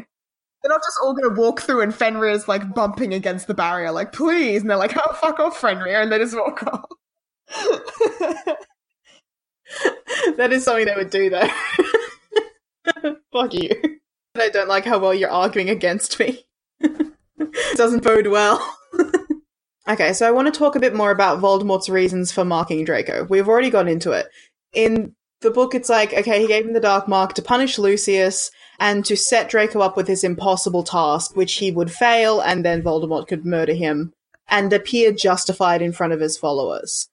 [0.62, 3.92] They're not just all going to walk through and Fenrir's like bumping against the barrier,
[3.92, 4.62] like, please.
[4.62, 6.00] And they're like, oh, fuck off, Fenrir.
[6.02, 6.86] And they just walk off.
[10.38, 11.50] that is something they would do though.
[13.34, 13.72] Fuck you.
[14.36, 16.46] I don't like how well you're arguing against me.
[16.80, 18.78] It doesn't bode well.
[19.92, 23.26] Okay, so I want to talk a bit more about Voldemort's reasons for marking Draco.
[23.30, 24.28] We've already gone into it.
[24.74, 28.52] In the book, it's like, okay, he gave him the Dark Mark to punish Lucius
[28.80, 32.82] and to set Draco up with this impossible task, which he would fail, and then
[32.82, 34.14] Voldemort could murder him
[34.48, 37.08] and appear justified in front of his followers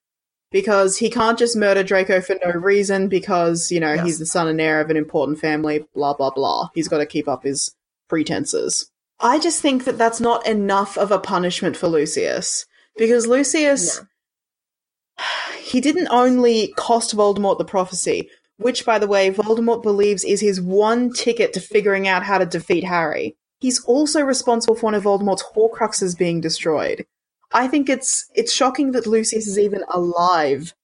[0.50, 4.04] because he can't just murder Draco for no reason because, you know, Yes.
[4.06, 6.70] he's the son and heir of an important family, blah, blah, blah.
[6.74, 7.74] He's got to keep up his
[8.08, 8.90] pretenses.
[9.20, 14.00] I just think that that's not enough of a punishment for Lucius because Lucius,
[15.60, 20.60] he didn't only cost Voldemort the prophecy, which, by the way, Voldemort believes is his
[20.60, 23.36] one ticket to figuring out how to defeat Harry.
[23.60, 27.06] He's also responsible for one of Voldemort's Horcruxes being destroyed.
[27.52, 30.74] I think it's it's shocking that Lucius is even alive.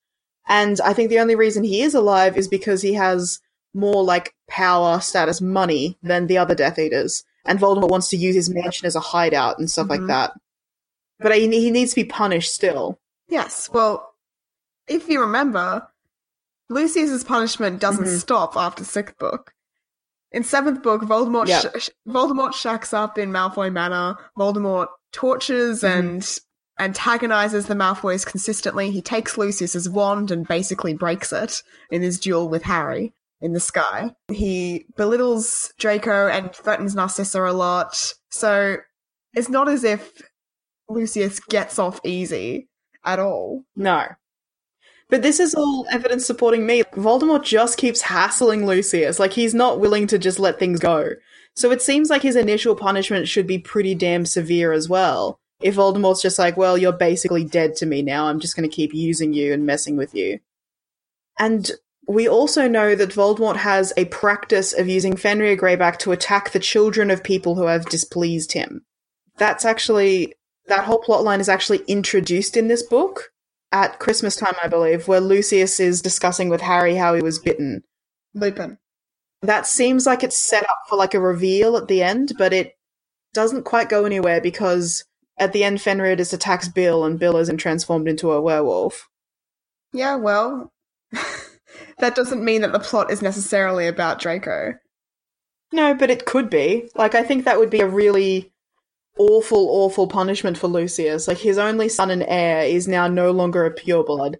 [0.47, 3.41] And I think the only reason he is alive is because he has
[3.75, 7.25] more like power, status, money than the other Death Eaters.
[7.45, 9.91] And Voldemort wants to use his mansion as a hideout and stuff Mhm.
[9.91, 10.33] like that.
[11.21, 12.99] But he, he needs to be punished still.
[13.29, 13.69] yes.
[13.73, 14.15] Well,
[14.87, 15.89] if you remember,
[16.69, 18.19] Lucius's punishment doesn't Mhm.
[18.19, 19.53] stop after sixth book.
[20.33, 21.63] In seventh book, Voldemort Yeah.
[21.79, 24.17] sh- Voldemort shacks up in Malfoy Manor.
[24.37, 25.89] Voldemort tortures Mhm.
[25.99, 26.39] and
[26.81, 28.91] antagonizes the Malfoys consistently.
[28.91, 33.61] He takes Lucius's wand and basically breaks it in his duel with Harry in the
[33.61, 34.11] sky.
[34.33, 38.15] He belittles Draco and threatens Narcissa a lot.
[38.31, 38.79] So
[39.35, 40.23] it's not as if
[40.89, 42.69] Lucius gets off easy
[43.05, 43.65] at all.
[43.77, 44.07] No.
[45.11, 46.85] But this is all evidence supporting me.
[46.95, 49.19] Voldemort just keeps hassling Lucius.
[49.19, 51.11] Like, he's not willing to just let things go.
[51.55, 55.39] So it seems like his initial punishment should be pretty damn severe as well.
[55.61, 58.75] If Voldemort's just like, well, you're basically dead to me now, I'm just going to
[58.75, 60.41] keep using you and messing with you.
[61.39, 61.71] And
[62.07, 66.59] we also know that Voldemort has a practice of using Fenrir Greyback to attack the
[66.59, 68.85] children of people who have displeased him.
[69.37, 70.35] That's actually
[70.67, 73.31] that whole plotline is actually introduced in this book
[73.73, 77.83] at Christmas time, I believe, where Lucius is discussing with Harry how he was bitten.
[78.35, 78.79] Lupin.
[79.43, 82.73] That seems like it's set up for like a reveal at the end, but it
[83.35, 85.05] doesn't quite go anywhere because
[85.39, 89.09] at the end Fenrir just attacks Bill and Bill isn't transformed into a werewolf.
[89.93, 90.73] Yeah, well,
[91.99, 94.75] that doesn't mean that the plot is necessarily about Draco.
[95.73, 96.89] No, but it could be.
[96.95, 98.53] Like, I think that would be a really
[99.19, 101.27] awful, awful punishment for Lucius.
[101.27, 104.37] Like, his only son and heir is now no longer a pureblood.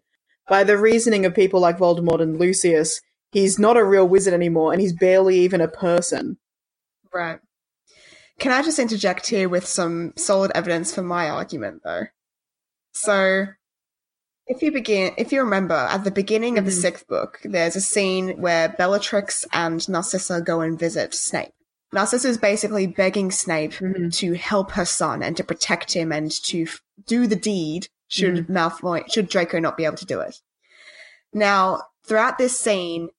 [0.49, 3.01] By the reasoning of people like Voldemort and Lucius,
[3.33, 6.39] he's not a real wizard anymore, and he's barely even a person.
[7.13, 7.39] Right.
[8.39, 12.05] Can I just interject here with some solid evidence for my argument, though?
[12.93, 13.47] So,
[14.47, 16.81] if you begin, if you remember, at the beginning of the Mhm.
[16.81, 21.53] sixth book, there's a scene where Bellatrix and Narcissa go and visit Snape.
[21.93, 24.13] Narcissa is basically begging Snape Mhm.
[24.19, 28.49] to help her son and to protect him and to f- do the deed should
[28.49, 30.41] Malfoy, should Draco not be able to do it.
[31.33, 33.11] Now, throughout this scene,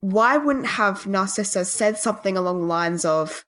[0.00, 3.44] why wouldn't have Narcissa said something along the lines of,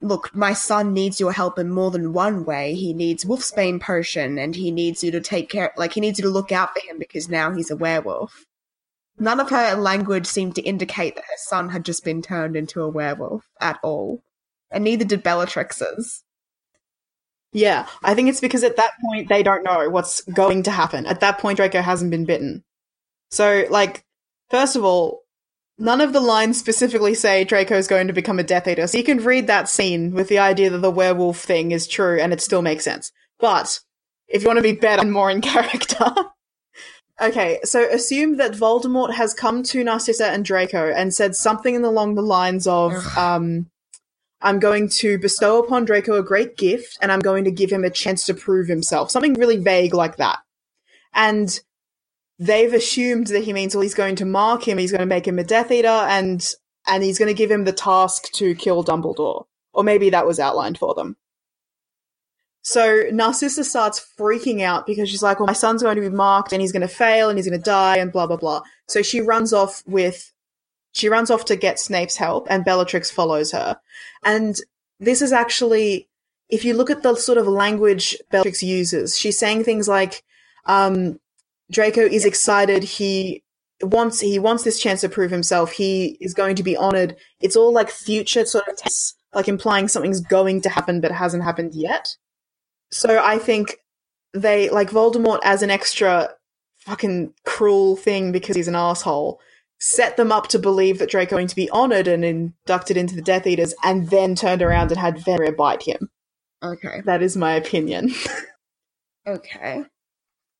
[0.00, 2.74] look, my son needs your help in more than one way.
[2.74, 6.22] He needs Wolfsbane potion and he needs you to take care, like, he needs you
[6.22, 8.44] to look out for him because now he's a werewolf.
[9.18, 12.82] None of her language seemed to indicate that her son had just been turned into
[12.82, 14.22] a werewolf at all.
[14.70, 16.22] And neither did Bellatrix's.
[17.52, 21.06] Yeah, I think it's because at that point they don't know what's going to happen.
[21.06, 22.62] At that point, Draco hasn't been bitten.
[23.30, 24.04] So, like,
[24.50, 25.22] first of all,
[25.78, 28.86] none of the lines specifically say Draco's going to become a Death Eater.
[28.86, 32.18] So you can read that scene with the idea that the werewolf thing is true
[32.20, 33.12] and it still makes sense.
[33.38, 33.80] But
[34.26, 36.12] if you want to be better and more in character.
[37.20, 42.14] okay, so assume that Voldemort has come to Narcissa and Draco and said something along
[42.14, 43.70] the lines of, um,
[44.40, 47.84] I'm going to bestow upon Draco a great gift and I'm going to give him
[47.84, 49.10] a chance to prove himself.
[49.10, 50.40] Something really vague like that.
[51.14, 51.58] And
[52.38, 55.26] they've assumed that he means, well, he's going to mark him, he's going to make
[55.26, 56.46] him a Death Eater, and
[56.86, 59.44] and he's going to give him the task to kill Dumbledore.
[59.72, 61.16] Or maybe that was outlined for them.
[62.62, 66.52] So Narcissa starts freaking out because she's like, well, my son's going to be marked
[66.52, 68.62] and he's going to fail and he's going to die and blah, blah, blah.
[68.88, 70.32] So she runs off with,
[70.92, 73.78] she runs off to get Snape's help and Bellatrix follows her.
[74.24, 74.56] And
[75.00, 76.08] this is actually,
[76.48, 80.22] if you look at the sort of language Bellatrix uses, she's saying things like,
[80.66, 81.20] um,
[81.70, 82.82] Draco is excited.
[82.82, 83.42] He
[83.82, 85.72] wants he wants this chance to prove himself.
[85.72, 87.16] He is going to be honored.
[87.40, 91.44] It's all like future sort of tense, like implying something's going to happen but hasn't
[91.44, 92.16] happened yet.
[92.90, 93.76] So I think
[94.32, 96.30] they like Voldemort as an extra
[96.78, 99.40] fucking cruel thing because he's an asshole.
[99.80, 103.14] Set them up to believe that Draco is going to be honored and inducted into
[103.14, 106.10] the Death Eaters, and then turned around and had Fenrir bite him.
[106.64, 107.02] Okay.
[107.04, 108.12] That is my opinion.
[109.28, 109.84] Okay.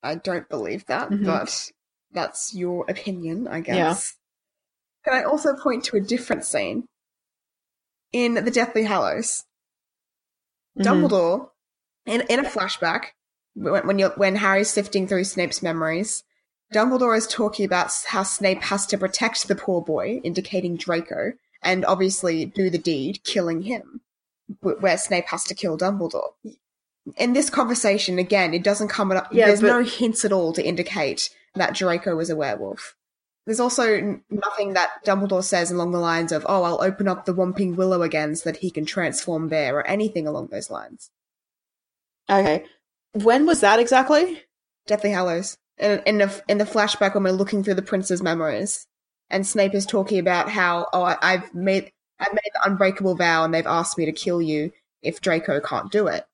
[0.03, 1.25] I don't believe that, Mhm.
[1.27, 1.71] but
[2.13, 3.77] that's your opinion, I guess.
[3.77, 5.13] Yeah.
[5.13, 6.87] Can I also point to a different scene?
[8.13, 9.45] In The Deathly Hallows,
[10.79, 10.85] Mhm.
[10.85, 11.51] Dumbledore,
[12.07, 13.09] in, in a flashback,
[13.55, 16.25] when, when, you're, when Harry's sifting through Snape's memories,
[16.73, 21.33] Dumbledore is talking about how Snape has to protect the poor boy, indicating Draco,
[21.63, 24.01] and obviously do the deed, killing him,
[24.63, 26.33] wh- where Snape has to kill Dumbledore.
[27.17, 29.33] In this conversation, again, it doesn't come up.
[29.33, 32.95] Yeah, there's but- no hints at all to indicate that Draco was a werewolf.
[33.47, 37.33] There's also nothing that Dumbledore says along the lines of, "Oh, I'll open up the
[37.33, 41.11] Whomping Willow again so that he can transform there," or anything along those lines.
[42.29, 42.67] Okay.
[43.15, 44.43] When was that exactly?
[44.87, 45.57] Deathly Hallows.
[45.79, 48.87] In, in the in the flashback when we're looking through the prince's memories,
[49.31, 51.91] and Snape is talking about how, "Oh, I, I've made
[52.21, 55.91] I've made the unbreakable vow, and they've asked me to kill you if Draco can't
[55.91, 56.27] do it."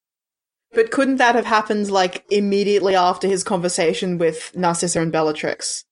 [0.74, 5.84] But couldn't that have happened like immediately after his conversation with Narcissa and Bellatrix?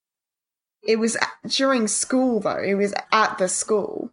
[0.82, 1.16] It was
[1.46, 2.62] during school, though.
[2.62, 4.10] It was at the school.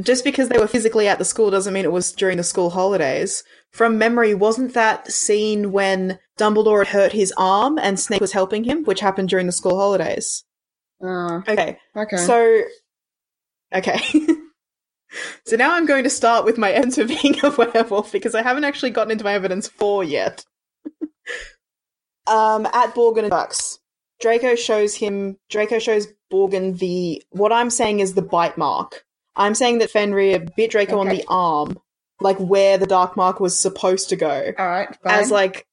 [0.00, 2.70] Just because they were physically at the school doesn't mean it was during the school
[2.70, 3.44] holidays.
[3.70, 8.64] From memory, wasn't that scene when Dumbledore had hurt his arm and Snape was helping
[8.64, 10.44] him, which happened during the school holidays?
[11.02, 12.16] Uh, Okay, okay.
[12.16, 12.62] so
[13.74, 13.98] okay.
[15.44, 18.42] so now I'm going to start with my evidence of being a werewolf because I
[18.42, 20.44] haven't actually gotten into my evidence for yet.
[22.26, 23.78] um, at Borgin and Burkes,
[24.20, 25.38] Draco shows him.
[25.50, 27.22] Draco shows Borgin the.
[27.30, 29.04] What I'm saying is the bite mark.
[29.36, 31.78] I'm saying that Fenrir bit Draco on the arm,
[32.20, 34.96] like where the dark mark was supposed to go All right.
[35.02, 35.20] Fine.
[35.20, 35.66] as like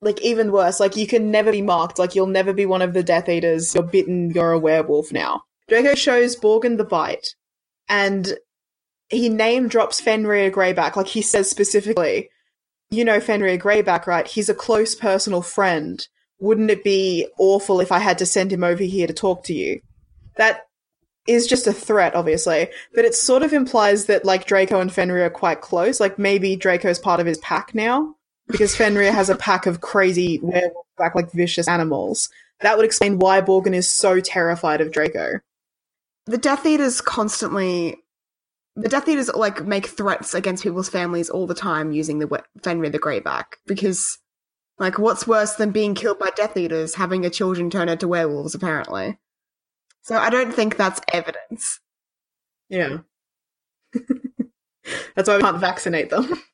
[0.00, 2.92] like even worse like you can never be marked like you'll never be one of
[2.92, 7.34] the death eaters you're bitten you're a werewolf now Draco shows Borgin the bite,
[7.88, 8.38] and
[9.08, 10.96] he name drops Fenrir Greyback.
[10.96, 12.30] Like he says specifically,
[12.90, 14.26] you know Fenrir Greyback, right?
[14.26, 16.06] He's a close personal friend.
[16.40, 19.54] Wouldn't it be awful if I had to send him over here to talk to
[19.54, 19.80] you?
[20.36, 20.66] That
[21.26, 25.26] is just a threat, obviously, but it sort of implies that like Draco and Fenrir
[25.26, 26.00] are quite close.
[26.00, 28.14] Like maybe Draco's part of his pack now
[28.46, 32.30] because Fenrir has a pack of crazy werewolf, back like vicious animals.
[32.60, 35.40] That would explain why Borgin is so terrified of Draco.
[36.26, 37.98] The Death Eaters constantly.
[38.80, 42.90] The Death Eaters like make threats against people's families all the time using the Fenrir
[42.90, 44.18] the Greyback because,
[44.78, 46.94] like, what's worse than being killed by Death Eaters?
[46.94, 49.18] Having a children turn into werewolves, apparently.
[50.02, 51.80] So I don't think that's evidence.
[52.68, 52.98] Yeah.
[55.14, 56.32] that's why we can't vaccinate them.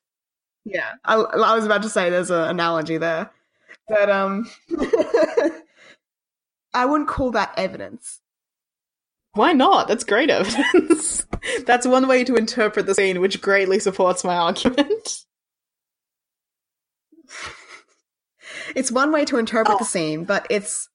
[0.65, 3.29] Yeah, I, I was about to say there's an analogy there,
[3.87, 4.49] but um,
[6.73, 8.19] I wouldn't call that evidence.
[9.35, 9.87] Why not?
[9.87, 11.25] That's great evidence.
[11.65, 15.19] That's one way to interpret the scene, which greatly supports my argument.
[18.75, 19.79] It's one way to interpret oh.
[19.79, 20.89] the scene, but it's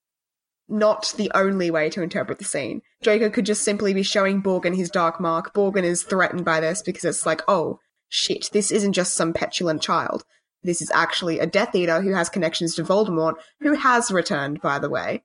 [0.67, 2.81] not the only way to interpret the scene.
[3.01, 5.53] Draco could just simply be showing Borgin his dark mark.
[5.53, 7.79] Borgin is threatened by this because it's like, oh,
[8.09, 10.23] shit, this isn't just some petulant child.
[10.63, 14.79] This is actually a Death Eater who has connections to Voldemort, who has returned, by
[14.79, 15.23] the way.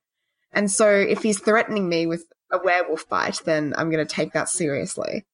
[0.53, 4.33] And so if he's threatening me with a werewolf bite, then I'm going to take
[4.33, 5.25] that seriously.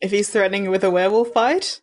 [0.00, 1.80] If he's threatening you with a werewolf bite?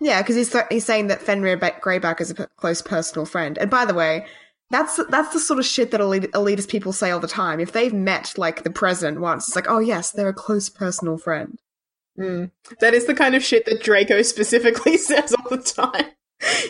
[0.00, 3.56] Yeah, because he's, th- he's saying that Fenrir Greyback is a p- close personal friend.
[3.56, 4.26] And by the way,
[4.72, 7.60] that's that's the sort of shit that elite, elitist people say all the time.
[7.60, 11.18] If they've met like the president once, it's like, oh yes, they're a close personal
[11.18, 11.60] friend.
[12.18, 12.50] Mm.
[12.80, 16.06] That is the kind of shit that Draco specifically says all the time.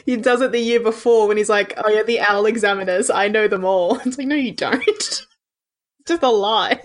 [0.05, 3.29] He does it the year before when he's like, "Oh yeah, the owl examiners, I
[3.29, 4.83] know them all." It's like, no, you don't.
[4.87, 5.27] it's
[6.07, 6.81] just a lie.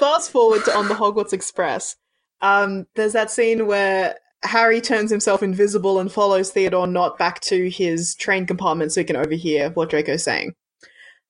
[0.00, 1.94] Fast forward to on the Hogwarts Express.
[2.40, 7.68] Um, there's that scene where Harry turns himself invisible and follows Theodore Nott back to
[7.68, 10.54] his train compartment so he can overhear what Draco's saying.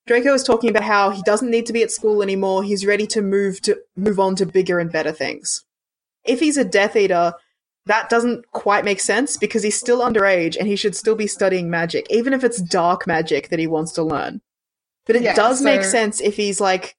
[0.07, 2.63] Draco is talking about how he doesn't need to be at school anymore.
[2.63, 5.65] He's ready to move to move on to bigger and better things.
[6.23, 7.33] If he's a Death Eater,
[7.87, 11.69] that doesn't quite make sense because he's still underage and he should still be studying
[11.69, 14.39] magic, even if it's dark magic that he wants to learn.
[15.05, 15.65] But it yeah, does so...
[15.65, 16.95] make sense if he's like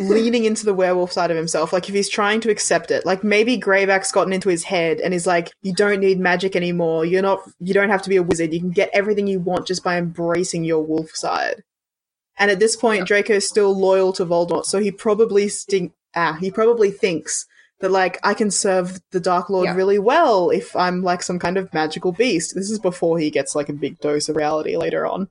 [0.00, 1.72] leaning into the werewolf side of himself.
[1.72, 5.12] Like if he's trying to accept it, like maybe Greyback's gotten into his head and
[5.12, 7.04] is like, you don't need magic anymore.
[7.04, 8.52] You're not, you don't have to be a wizard.
[8.52, 11.62] You can get everything you want just by embracing your wolf side.
[12.38, 16.36] And at this point, Draco is still loyal to Voldemort, so he probably stink, ah,
[16.40, 17.46] he probably thinks
[17.80, 19.74] that like I can serve the Dark Lord yeah.
[19.74, 22.54] really well if I'm like some kind of magical beast.
[22.54, 25.28] This is before he gets like a big dose of reality later on.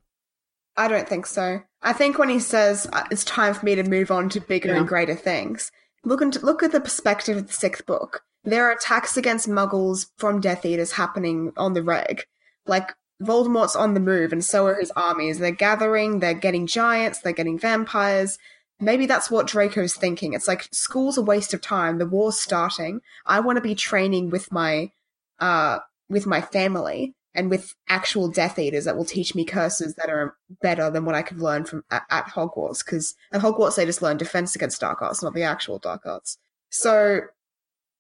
[0.77, 1.61] I don't think so.
[1.81, 4.69] I think when he says uh, it's time for me to move on to bigger
[4.69, 4.77] yeah.
[4.77, 5.71] and greater things,
[6.05, 8.23] look into, look at the perspective of the sixth book.
[8.43, 12.23] There are attacks against Muggles from Death Eaters happening on the reg.
[12.65, 15.39] Like Voldemort's on the move, and so are his armies.
[15.39, 16.19] They're gathering.
[16.19, 17.19] They're getting giants.
[17.19, 18.37] They're getting vampires.
[18.79, 20.33] Maybe that's what Draco's thinking.
[20.33, 21.97] It's like school's a waste of time.
[21.97, 23.01] The war's starting.
[23.25, 24.91] I want to be training with my
[25.39, 30.09] uh with my family and with actual Death Eaters that will teach me curses that
[30.09, 32.83] are better than what I could learn from at, at Hogwarts.
[32.83, 36.39] Because at Hogwarts they just learn defense against dark arts, not the actual dark arts.
[36.69, 37.21] So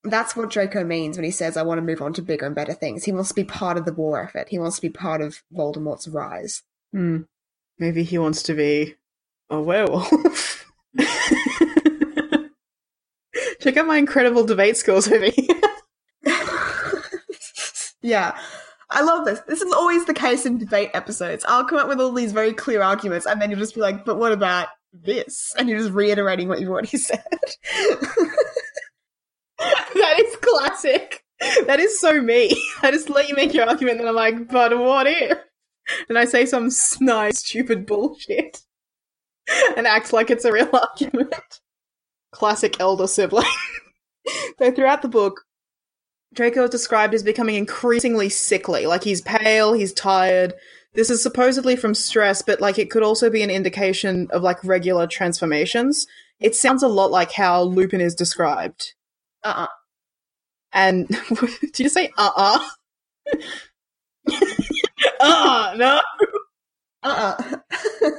[0.03, 2.55] that's what Draco means when he says, "I want to move on to bigger and
[2.55, 4.49] better things." He wants to be part of the war effort.
[4.49, 6.63] He wants to be part of Voldemort's rise.
[6.91, 7.21] Hmm.
[7.77, 8.95] Maybe he wants to be
[9.51, 10.65] a werewolf.
[13.61, 15.31] Check out my incredible debate skills here.
[18.01, 18.35] yeah.
[18.89, 19.41] I love this.
[19.41, 21.43] This is always the case in debate episodes.
[21.47, 24.05] I'll come up with all these very clear arguments, and then you'll just be like,
[24.05, 25.53] but what about this?
[25.57, 27.23] And you're just reiterating what you've already said.
[29.59, 31.23] that is classic.
[31.65, 32.61] That is so me.
[32.81, 35.37] I just let you make your argument, and I'm like, but what if?
[36.09, 38.61] And I say some snide, stupid bullshit
[39.75, 41.61] and act like it's a real argument
[42.31, 43.45] classic elder sibling.
[44.59, 45.43] so throughout the book,
[46.33, 48.85] Draco is described as becoming increasingly sickly.
[48.85, 50.53] Like he's pale, he's tired.
[50.93, 54.63] This is supposedly from stress, but like it could also be an indication of like
[54.63, 56.07] regular transformations.
[56.39, 58.93] It sounds a lot like how Lupin is described.
[59.43, 59.63] Uh uh-uh.
[59.63, 59.67] uh
[60.73, 61.07] And
[61.61, 62.59] did you say uh uh?
[65.19, 66.01] uh no.
[67.03, 68.09] Uh uh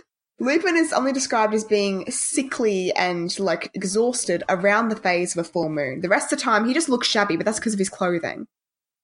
[0.40, 5.48] Lupin is only described as being sickly and like exhausted around the phase of a
[5.48, 6.00] full moon.
[6.00, 8.46] The rest of the time, he just looks shabby, but that's because of his clothing.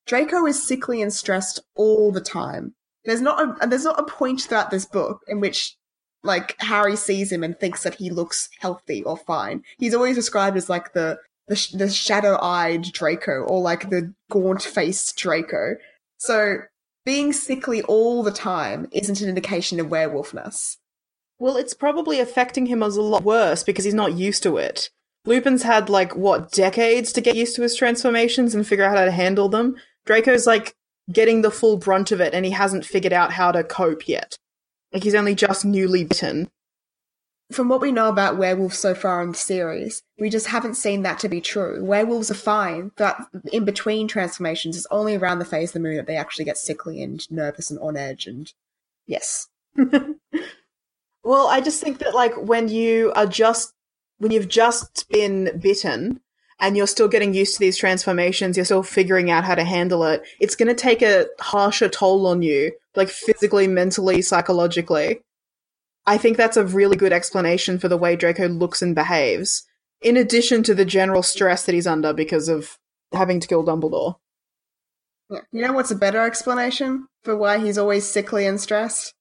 [0.06, 2.74] Draco is sickly and stressed all the time.
[3.04, 5.76] There's not a there's not a point throughout this book in which
[6.22, 9.62] like Harry sees him and thinks that he looks healthy or fine.
[9.78, 11.18] He's always described as like the
[11.48, 15.76] the, the shadow-eyed Draco or like the gaunt-faced Draco.
[16.16, 16.60] So
[17.04, 20.78] being sickly all the time isn't an indication of werewolfness.
[21.38, 24.90] Well, it's probably affecting him as a lot worse because he's not used to it.
[25.26, 29.04] Lupin's had like what decades to get used to his transformations and figure out how
[29.04, 29.76] to handle them.
[30.04, 30.74] Draco's like
[31.10, 34.38] getting the full brunt of it and he hasn't figured out how to cope yet.
[34.92, 36.50] Like he's only just newly bitten.
[37.52, 41.02] From what we know about werewolves so far in the series, we just haven't seen
[41.02, 41.84] that to be true.
[41.84, 43.18] Werewolves are fine, but
[43.52, 46.56] in between transformations, it's only around the phase of the moon that they actually get
[46.56, 48.26] sickly and nervous and on edge.
[48.26, 48.52] And
[49.06, 49.48] yes,
[51.24, 53.72] well, I just think that like when you are just
[54.18, 56.20] when you've just been bitten
[56.60, 60.04] and you're still getting used to these transformations, you're still figuring out how to handle
[60.04, 65.20] it, it's going to take a harsher toll on you, like physically, mentally, psychologically.
[66.06, 69.64] I think that's a really good explanation for the way Draco looks and behaves,
[70.00, 72.78] in addition to the general stress that he's under because of
[73.12, 74.16] having to kill Dumbledore.
[75.30, 75.40] Yeah.
[75.50, 79.14] You know what's a better explanation for why he's always sickly and stressed?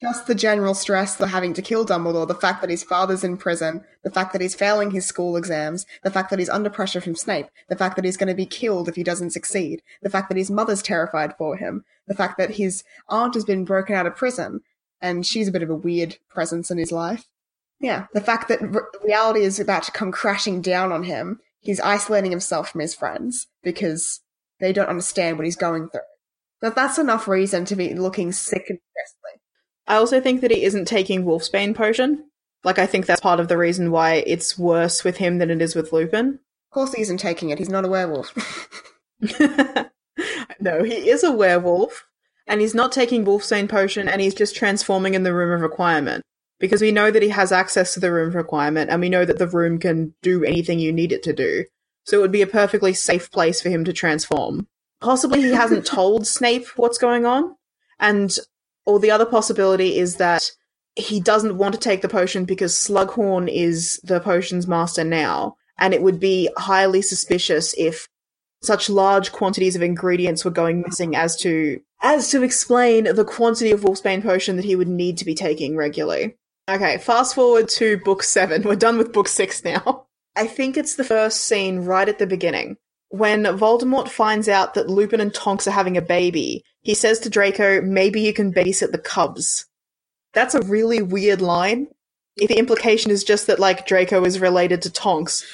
[0.00, 3.36] Just the general stress of having to kill Dumbledore, the fact that his father's in
[3.36, 7.00] prison, the fact that he's failing his school exams, the fact that he's under pressure
[7.00, 10.10] from Snape, the fact that he's going to be killed if he doesn't succeed, the
[10.10, 13.96] fact that his mother's terrified for him, the fact that his aunt has been broken
[13.96, 14.60] out of prison,
[15.00, 17.26] and she's a bit of a weird presence in his life.
[17.80, 18.60] Yeah, the fact that
[19.04, 23.48] reality is about to come crashing down on him, he's isolating himself from his friends
[23.64, 24.20] because
[24.60, 26.00] they don't understand what he's going through.
[26.60, 29.18] But that's enough reason to be looking sick and stressed.
[29.88, 32.24] I also think that he isn't taking Wolfsbane potion.
[32.62, 35.62] Like, I think that's part of the reason why it's worse with him than it
[35.62, 36.38] is with Lupin.
[36.70, 37.58] Of course, he isn't taking it.
[37.58, 38.34] He's not a werewolf.
[40.60, 42.04] no, he is a werewolf,
[42.46, 46.22] and he's not taking Wolfsbane potion, and he's just transforming in the Room of Requirement.
[46.60, 49.24] Because we know that he has access to the Room of Requirement, and we know
[49.24, 51.64] that the room can do anything you need it to do.
[52.04, 54.66] So it would be a perfectly safe place for him to transform.
[55.00, 57.54] Possibly he hasn't told Snape what's going on,
[57.98, 58.36] and
[58.88, 60.50] or the other possibility is that
[60.96, 65.92] he doesn't want to take the potion because Slughorn is the potion's master now, and
[65.92, 68.08] it would be highly suspicious if
[68.62, 73.72] such large quantities of ingredients were going missing as to as to explain the quantity
[73.72, 76.36] of Wolfsbane potion that he would need to be taking regularly.
[76.66, 78.62] Okay, fast forward to book seven.
[78.64, 80.06] We're done with book six now.
[80.34, 82.78] I think it's the first scene right at the beginning
[83.10, 87.28] when Voldemort finds out that Lupin and Tonks are having a baby, he says to
[87.28, 89.66] Draco, maybe you can babysit the cubs.
[90.32, 91.88] That's a really weird line.
[92.38, 95.44] If the implication is just that, like, Draco is related to Tonks.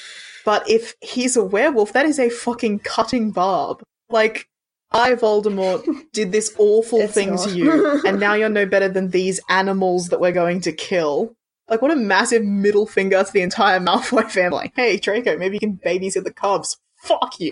[0.45, 3.83] But if he's a werewolf, that is a fucking cutting barb.
[4.09, 4.47] Like,
[4.93, 7.49] I, Voldemort, did this awful it's thing not.
[7.49, 11.35] to you, and now you're no better than these animals that we're going to kill.
[11.67, 14.71] Like, what a massive middle finger to the entire Malfoy family.
[14.73, 17.51] Hey, Draco, maybe you can babysit the cubs fuck you.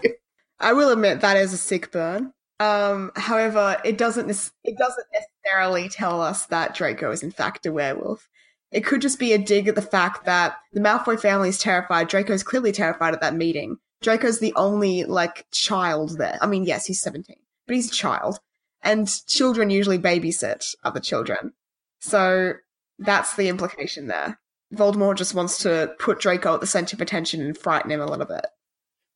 [0.58, 2.32] I will admit that is a sick burn.
[2.64, 4.30] Um, however, it doesn't
[4.64, 8.30] it doesn't necessarily tell us that Draco is in fact a werewolf.
[8.72, 12.08] It could just be a dig at the fact that the Malfoy family is terrified.
[12.08, 13.78] Draco's clearly terrified at that meeting.
[14.02, 16.38] Draco's the only like child there.
[16.42, 18.40] I mean, yes, he's seventeen, but he's a child,
[18.82, 21.54] and children usually babysit other children.
[22.00, 22.54] So
[22.98, 24.40] that's the implication there.
[24.74, 28.06] Voldemort just wants to put Draco at the center of attention and frighten him a
[28.06, 28.46] little bit.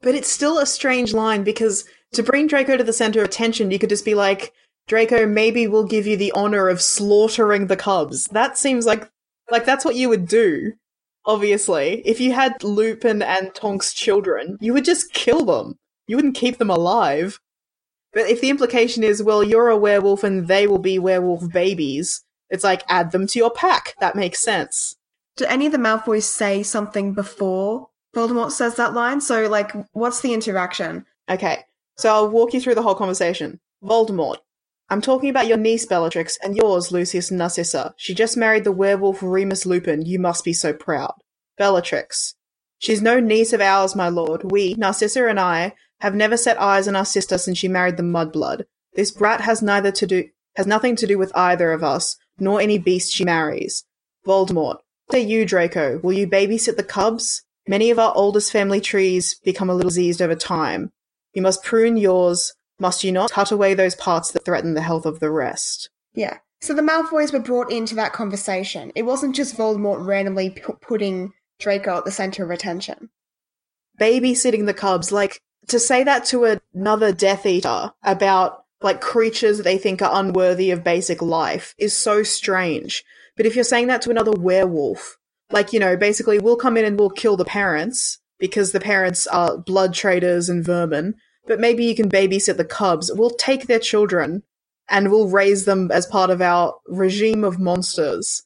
[0.02, 3.72] But it's still a strange line because to bring Draco to the center of attention,
[3.72, 4.54] you could just be like,
[4.88, 8.26] Draco, maybe we'll give you the honor of slaughtering the cubs.
[8.28, 9.10] That seems like
[9.50, 10.74] like that's what you would do.
[11.26, 15.76] Obviously, if you had Lupin and Tonk's children, you would just kill them.
[16.08, 17.40] You wouldn't keep them alive.
[18.14, 22.24] But if the implication is, well, you're a werewolf and they will be werewolf babies,
[22.50, 23.96] it's like add them to your pack.
[24.00, 24.96] That makes sense.
[25.36, 29.22] Do any of the Malfoys say something before Voldemort says that line.
[29.22, 31.06] So, like, what's the interaction?
[31.30, 31.60] Okay,
[31.98, 33.60] so I'll walk you through the whole conversation.
[33.84, 34.38] Voldemort,
[34.90, 37.94] I'm talking about your niece Bellatrix and yours, Lucius Narcissa.
[37.98, 40.06] She just married the werewolf Remus Lupin.
[40.06, 41.14] You must be so proud.
[41.58, 42.36] Bellatrix,
[42.80, 44.52] she's no niece of ours, my lord.
[44.52, 48.04] We, Narcissa and I, have never set eyes on our sister since she married the
[48.04, 48.66] Mudblood.
[48.94, 52.60] This brat has neither to do has nothing to do with either of us, nor
[52.60, 53.86] any beast she marries.
[54.26, 54.78] Voldemort,
[55.12, 57.44] say you, Draco, will you babysit the cubs?
[57.68, 60.92] Many of our oldest family trees become a little diseased over time.
[61.34, 63.32] You must prune yours, must you not?
[63.32, 65.90] Cut away those parts that threaten the health of the rest.
[66.14, 66.38] Yeah.
[66.62, 68.92] So the Malfoys were brought into that conversation.
[68.96, 73.10] It wasn't just Voldemort randomly p- putting Draco at the center of attention.
[74.00, 79.78] Babysitting the cubs, like to say that to another Death Eater about like creatures they
[79.78, 83.04] think are unworthy of basic life is so strange
[83.36, 85.18] But if you're saying that to another werewolf,
[85.52, 89.28] like, you know, basically we'll come in and we'll kill the parents because the parents
[89.28, 93.12] are blood traders and vermin, but maybe you can babysit the cubs.
[93.14, 94.44] We'll take their children
[94.90, 98.44] and we'll raise them as part of our regime of monsters.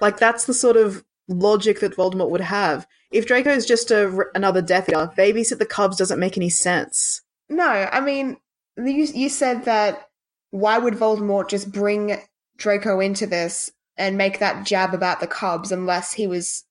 [0.00, 2.86] Like, that's the sort of logic that Voldemort would have.
[3.10, 7.22] If Draco is just a, another Death Eater, babysit the cubs doesn't make any sense.
[7.48, 8.36] No, I mean,
[8.76, 10.08] you, you said that
[10.50, 12.20] why would Voldemort just bring
[12.56, 16.64] Draco into this and make that jab about the cubs unless he was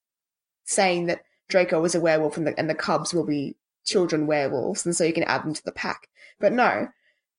[0.66, 3.56] saying that Draco was a werewolf and the, and the cubs will be
[3.86, 6.08] children werewolves, and so you can add them to the pack.
[6.40, 6.88] But no,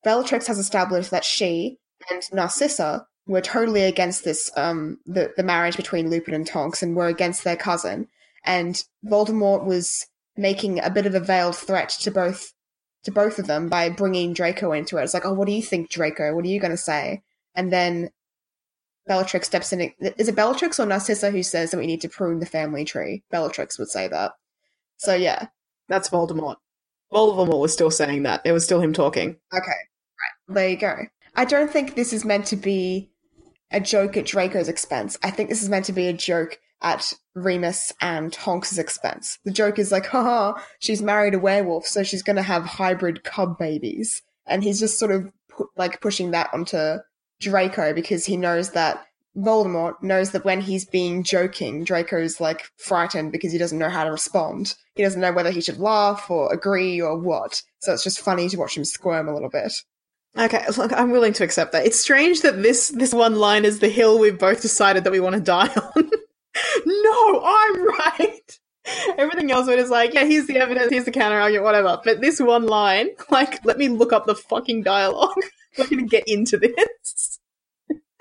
[0.05, 1.79] Bellatrix has established that she
[2.11, 6.97] and Narcissa were totally against this, um, the, the marriage between Lupin and Tonks, and
[6.97, 8.09] were against their cousin.
[8.45, 10.07] And Voldemort was
[10.37, 12.53] making a bit of a veiled threat to both
[13.05, 15.03] to both of them by bringing Draco into it.
[15.03, 16.35] It's like, oh, what do you think, Draco?
[16.35, 17.23] What are you going to say?
[17.55, 18.11] And then
[19.07, 19.93] Bellatrix steps in.
[20.01, 23.23] Is it Bellatrix or Narcissa who says that we need to prune the family tree?
[23.31, 24.33] Bellatrix would say that.
[24.97, 25.49] So yeah,
[25.89, 26.57] That's Voldemort.
[27.13, 28.43] Voldemort was still saying that.
[28.45, 29.37] It was still him talking.
[29.53, 30.97] okay, right there you go.
[31.35, 33.11] I don't think this is meant to be
[33.71, 35.19] a joke at Draco's expense.
[35.23, 39.39] I think this is meant to be a joke at Remus and Tonks' expense.
[39.45, 43.25] The joke is like, haha, she's married a werewolf, so she's going to have hybrid
[43.25, 46.99] cub babies, and he's just sort of pu- like pushing that onto
[47.43, 49.05] Draco because he knows that
[49.37, 54.05] Voldemort knows that when he's being joking, Draco's like frightened because he doesn't know how
[54.05, 54.75] to respond.
[54.95, 57.63] He doesn't know whether he should laugh or agree or what.
[57.81, 59.73] So it's just funny to watch him squirm a little bit.
[60.39, 61.87] Okay, look, I'm willing to accept that.
[61.87, 65.21] It's strange that this this one line is the hill we've both decided that we
[65.21, 66.11] want to die on.
[66.87, 68.59] no, I'm right.
[69.17, 72.01] Everything else it is like, yeah, here's the evidence, here's the counter argument, whatever.
[72.05, 75.37] But this one line, like, let me look up the fucking dialogue.
[75.79, 77.41] We're gonna get into this.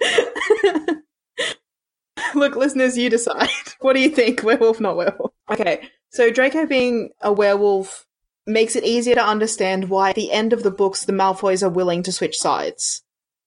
[2.35, 3.49] Look, listeners, you decide.
[3.81, 4.43] What do you think?
[4.43, 5.31] Werewolf, not werewolf?
[5.49, 8.05] Okay, so Draco being a werewolf
[8.45, 11.69] makes it easier to understand why at the end of the books the Malfoys are
[11.69, 13.01] willing to switch sides.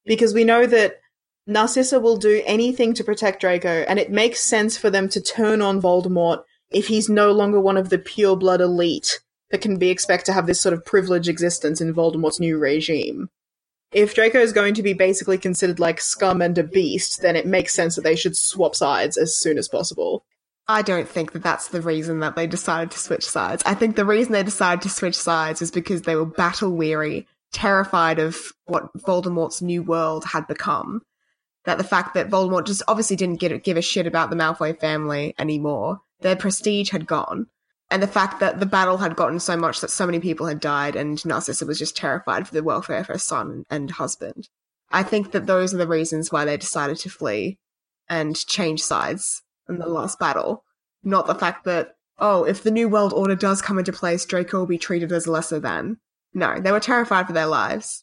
[0.05, 0.99] Because we know that
[1.47, 5.63] Narcissa will do anything to protect Draco, and it makes sense for them to turn
[5.63, 9.91] on Voldemort if he's no longer one of the pure blood elite that can be
[9.91, 13.29] expected to have this sort of privileged existence in Voldemort's new regime.
[13.95, 17.47] If Draco is going to be basically considered like scum and a beast, then it
[17.47, 20.25] makes sense that they should swap sides as soon as possible.
[20.67, 23.63] I don't think that that's the reason that they decided to switch sides.
[23.65, 27.29] I think the reason they decided to switch sides is because they were battle weary,
[27.53, 31.03] terrified of what Voldemort's new world had become.
[31.65, 34.79] That the fact that Voldemort just obviously didn't give, give a shit about the Malfoy
[34.81, 36.01] family anymore.
[36.21, 37.47] Their prestige had gone.
[37.95, 40.59] And the fact that the battle had gotten so much that so many people had
[40.59, 44.49] died and Narcissa was just terrified for the welfare of her son and husband.
[44.91, 47.61] I think that those are the reasons why they decided to flee
[48.09, 50.65] and change sides in the last battle.
[51.05, 54.59] Not the fact that, oh, if the New World Order does come into place, Draco
[54.59, 55.99] will be treated as lesser than.
[56.35, 58.03] No, they were terrified for their lives.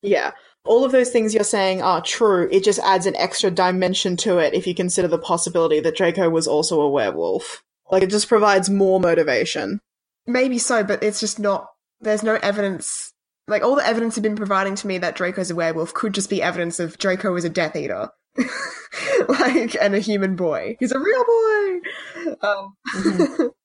[0.00, 0.30] Yeah.
[0.64, 2.48] All of those things you're saying are true.
[2.52, 6.30] It just adds an extra dimension to it if you consider the possibility that Draco
[6.30, 7.64] was also a werewolf.
[7.90, 9.80] Like, it just provides more motivation.
[10.26, 11.68] Maybe so, but it's just not.
[12.00, 13.12] There's no evidence.
[13.48, 16.30] Like, all the evidence have been providing to me that Draco's a werewolf could just
[16.30, 18.10] be evidence of Draco is a Death Eater.
[19.28, 20.76] like, and a human boy.
[20.80, 22.36] He's a real boy!
[22.42, 22.76] Um,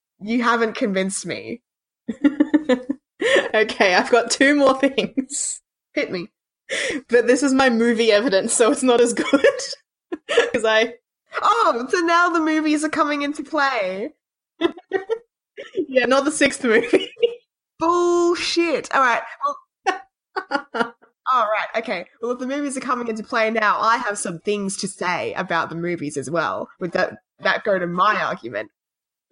[0.19, 1.61] you haven't convinced me.
[3.53, 5.61] okay, I've got two more things.
[5.93, 6.27] Hit me.
[7.09, 9.59] But this is my movie evidence, so it's not as good.
[10.27, 10.93] Because I.
[11.41, 14.13] Oh, so now the movies are coming into play.
[15.87, 17.11] Yeah, not the sixth movie.
[17.79, 18.93] Bullshit.
[18.93, 19.21] All right.
[19.45, 20.95] Well,
[21.31, 21.67] all right.
[21.77, 22.05] Okay.
[22.21, 25.33] Well, if the movies are coming into play now, I have some things to say
[25.33, 26.69] about the movies as well.
[26.79, 28.71] Would that that go to my argument?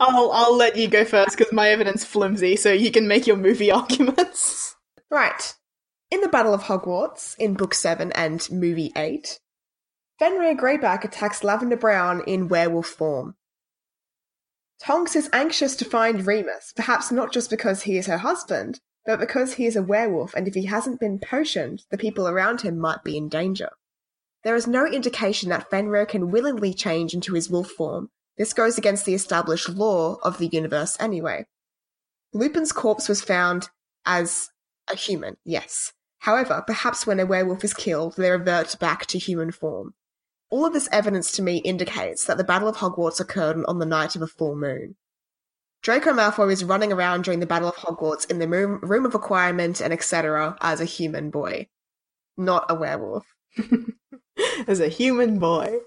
[0.00, 3.36] I'll I'll let you go first because my evidence flimsy, so you can make your
[3.36, 4.76] movie arguments.
[5.10, 5.54] Right.
[6.10, 9.40] In the Battle of Hogwarts, in Book 7 and Movie 8,
[10.18, 13.34] Fenrir Greyback attacks Lavender Brown in werewolf form.
[14.80, 19.20] Tonks is anxious to find Remus, perhaps not just because he is her husband, but
[19.20, 22.78] because he is a werewolf and if he hasn't been potioned, the people around him
[22.78, 23.70] might be in danger.
[24.44, 28.10] There is no indication that Fenrir can willingly change into his wolf form.
[28.36, 31.46] This goes against the established law of the universe anyway.
[32.32, 33.70] Lupin's corpse was found
[34.04, 34.48] as
[34.90, 35.92] a human, yes.
[36.20, 39.94] However, perhaps when a werewolf is killed, they revert back to human form.
[40.52, 43.86] All of this evidence to me indicates that the Battle of Hogwarts occurred on the
[43.86, 44.96] night of a full moon.
[45.80, 49.14] Draco Malfoy is running around during the Battle of Hogwarts in the room, room of
[49.14, 50.58] requirement and etc.
[50.60, 51.68] as a human boy,
[52.36, 53.24] not a werewolf.
[54.66, 55.78] as a human boy.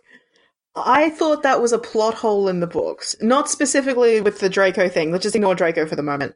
[0.76, 3.16] I thought that was a plot hole in the books.
[3.22, 5.12] Not specifically with the Draco thing.
[5.12, 6.34] Let's just ignore Draco for the moment.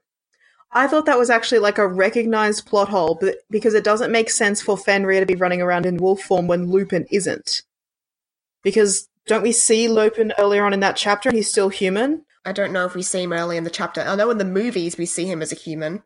[0.72, 3.20] I thought that was actually like a recognized plot hole
[3.50, 6.70] because it doesn't make sense for Fenrir to be running around in wolf form when
[6.70, 7.64] Lupin isn't.
[8.70, 12.24] Because don't we see Lupin earlier on in that chapter he's still human?
[12.46, 14.02] I don't know if we see him early in the chapter.
[14.02, 16.04] I know in the movies we see him as a human.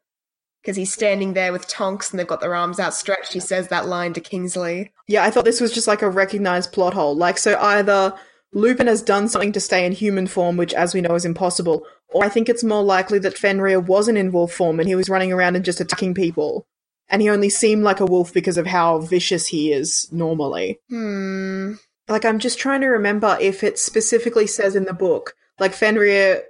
[0.61, 3.33] Because he's standing there with Tonks and they've got their arms outstretched.
[3.33, 4.93] He says that line to Kingsley.
[5.09, 7.17] Yeah, I thought this was just like a recognized plot hole.
[7.17, 8.13] Like, so either
[8.53, 11.85] Lupin has done something to stay in human form, which, as we know, is impossible,
[12.13, 15.09] or I think it's more likely that Fenrir wasn't in wolf form and he was
[15.09, 16.65] running around and just attacking people.
[17.09, 20.79] And he only seemed like a wolf because of how vicious he is normally.
[20.89, 21.73] Hmm.
[22.13, 26.43] Like, I'm just trying to remember if it specifically says in the book, like, Fenrir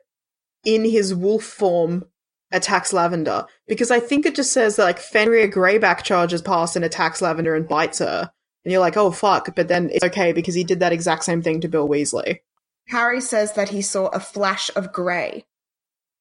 [0.66, 2.04] in his wolf form
[2.52, 3.46] attacks Lavender.
[3.66, 7.56] Because I think it just says that, like, Fenrir Greyback charges past and attacks Lavender
[7.56, 8.30] and bites her.
[8.66, 11.42] And you're like, oh fuck, but then it's okay because he did that exact same
[11.42, 12.40] thing to Bill Weasley.
[12.90, 15.46] Harry says that he saw a flash of grey,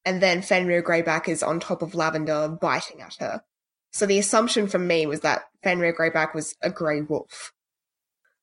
[0.05, 3.43] and then Fenrir Greyback is on top of Lavender biting at her.
[3.91, 7.51] So the assumption from me was that Fenrir Greyback was a grey wolf.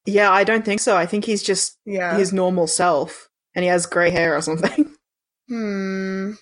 [0.06, 0.96] Yeah, I don't think so.
[0.96, 2.16] I think he's just Yeah.
[2.16, 4.94] his normal self and he has grey hair or something.
[5.48, 6.34] Hmm.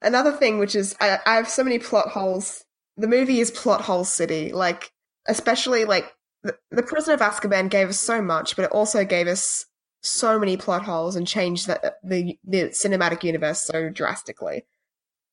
[0.00, 2.64] Another thing, which is, I, I have so many plot holes.
[2.96, 4.50] The movie is plot hole city.
[4.52, 4.90] Like,
[5.28, 6.10] especially like
[6.42, 9.66] the, the Prisoner of Azkaban gave us so much, but it also gave us
[10.02, 14.64] so many plot holes and changed the the, the cinematic universe so drastically.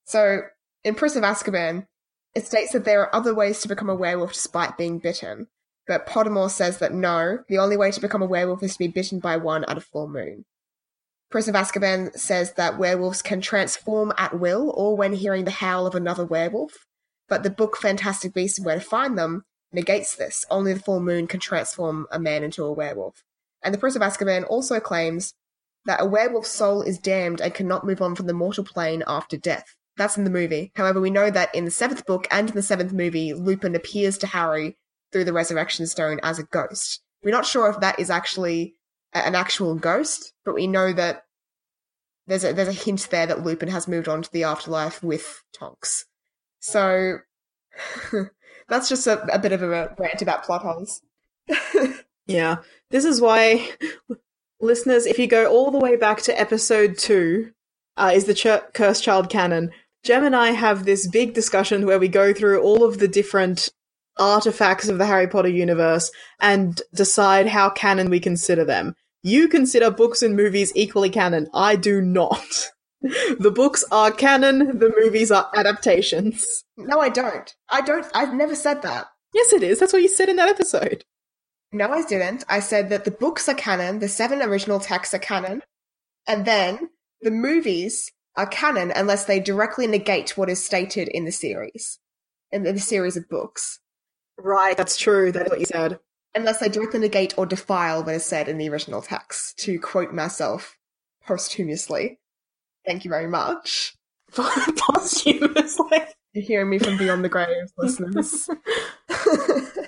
[0.03, 0.41] So
[0.83, 1.87] in Prisoner of Azkaban,
[2.35, 5.47] it states that there are other ways to become a werewolf despite being bitten.
[5.87, 8.87] But Pottermore says that no, the only way to become a werewolf is to be
[8.87, 10.45] bitten by one at a full moon.
[11.29, 15.85] Prisoner of Azkaban says that werewolves can transform at will or when hearing the howl
[15.85, 16.85] of another werewolf,
[17.27, 20.45] but the book Fantastic Beasts and Where to Find Them negates this.
[20.49, 23.23] Only the full moon can transform a man into a werewolf.
[23.63, 25.33] And the Prisoner of Azkaban also claims
[25.85, 29.37] that a werewolf's soul is damned and cannot move on from the mortal plane after
[29.37, 29.75] death.
[29.97, 30.71] That's in the movie.
[30.75, 34.17] However, we know that in the seventh book and in the seventh movie, Lupin appears
[34.19, 34.77] to Harry
[35.11, 37.01] through the Resurrection Stone as a ghost.
[37.23, 38.75] We're not sure if that is actually
[39.13, 41.23] an actual ghost, but we know that
[42.27, 45.43] there's a there's a hint there that Lupin has moved on to the afterlife with
[45.57, 46.05] Tonks.
[46.59, 47.19] So
[48.67, 51.01] that's just a, a bit of a rant about plot holes.
[52.27, 52.57] yeah.
[52.89, 53.69] This is why,
[54.59, 57.51] listeners, if you go all the way back to episode two,
[57.95, 59.71] uh, is the Ch- Cursed Child canon,
[60.03, 63.69] Jem and I have this big discussion where we go through all of the different
[64.19, 68.95] artifacts of the Harry Potter universe and decide how canon we consider them.
[69.23, 71.49] You consider books and movies equally canon.
[71.53, 72.71] I do not.
[73.01, 76.63] the books are canon, the movies are adaptations.
[76.77, 77.53] No, I don't.
[77.69, 78.05] I don't.
[78.13, 79.07] I've never said that.
[79.33, 79.79] Yes, it is.
[79.79, 81.03] That's what you said in that episode.
[81.71, 82.45] No, I didn't.
[82.47, 85.61] I said that the books are canon, the seven original texts are canon,
[86.25, 86.89] and then
[87.21, 91.99] the movies are canon unless they directly negate what is stated in the series,
[92.51, 93.79] in the series of books.
[94.37, 95.31] Right, that's true.
[95.31, 95.99] That is what you said.
[96.35, 100.13] Unless they directly negate or defile what is said in the original text, to quote
[100.13, 100.77] myself
[101.25, 102.19] posthumously.
[102.85, 103.95] Thank you very much.
[104.31, 104.43] For
[104.77, 106.03] posthumously.
[106.33, 108.49] You're hearing me from beyond the grave, listeners.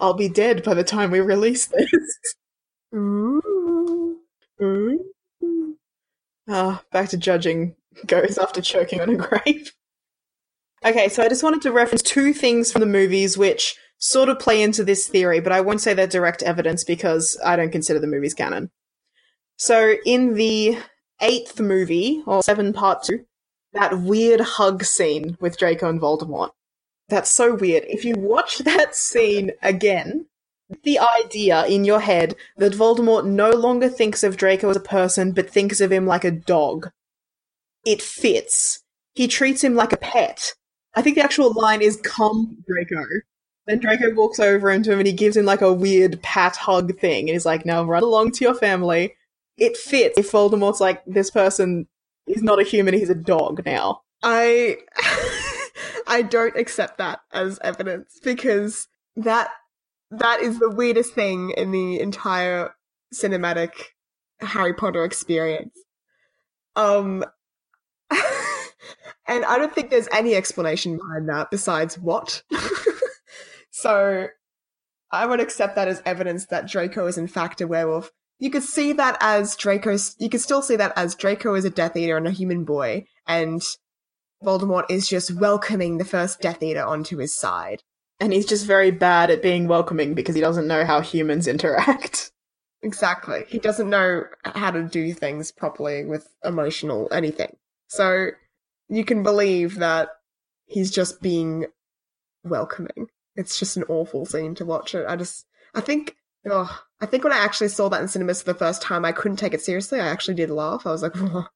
[0.00, 2.18] I'll be dead by the time we release this.
[2.94, 4.18] Ooh.
[4.60, 5.04] Ooh.
[6.48, 7.76] Ah, back to judging
[8.06, 9.68] goes after choking on a grape.
[10.84, 14.38] Okay, so I just wanted to reference two things from the movies which sort of
[14.38, 17.98] play into this theory, but I won't say they're direct evidence because I don't consider
[17.98, 18.70] the movies canon.
[19.56, 20.78] So in the
[21.22, 23.24] eighth movie, or seven part two,
[23.72, 26.50] that weird hug scene with Draco and Voldemort.
[27.08, 27.84] That's so weird.
[27.86, 30.26] If you watch that scene again,
[30.82, 35.32] the idea in your head that Voldemort no longer thinks of Draco as a person,
[35.32, 36.90] but thinks of him like a dog.
[37.86, 38.82] It fits.
[39.14, 40.52] He treats him like a pet.
[40.96, 43.04] I think the actual line is "Come, Draco."
[43.66, 46.98] Then Draco walks over into him and he gives him like a weird pat hug
[46.98, 49.14] thing, and he's like, "Now run along to your family."
[49.56, 50.18] It fits.
[50.18, 51.86] If Voldemort's like this person
[52.26, 54.02] is not a human, he's a dog now.
[54.22, 54.78] I
[56.06, 59.50] I don't accept that as evidence because that
[60.10, 62.74] that is the weirdest thing in the entire
[63.14, 63.72] cinematic
[64.40, 65.78] Harry Potter experience.
[66.76, 67.24] Um
[69.26, 72.42] and I don't think there's any explanation behind that besides what.
[73.70, 74.28] so
[75.10, 78.10] I would accept that as evidence that Draco is in fact a werewolf.
[78.38, 81.70] You could see that as Draco's you could still see that as Draco is a
[81.70, 83.62] Death Eater and a human boy, and
[84.44, 87.82] Voldemort is just welcoming the first Death Eater onto his side.
[88.20, 92.30] And he's just very bad at being welcoming because he doesn't know how humans interact.
[92.84, 93.46] Exactly.
[93.48, 97.56] He doesn't know how to do things properly with emotional anything.
[97.88, 98.32] So
[98.88, 100.08] you can believe that
[100.66, 101.66] he's just being
[102.42, 103.08] welcoming.
[103.36, 105.06] It's just an awful scene to watch it.
[105.08, 106.16] I just, I think,
[106.48, 109.12] oh, I think when I actually saw that in cinemas for the first time, I
[109.12, 110.00] couldn't take it seriously.
[110.00, 110.86] I actually did laugh.
[110.86, 111.50] I was like, what?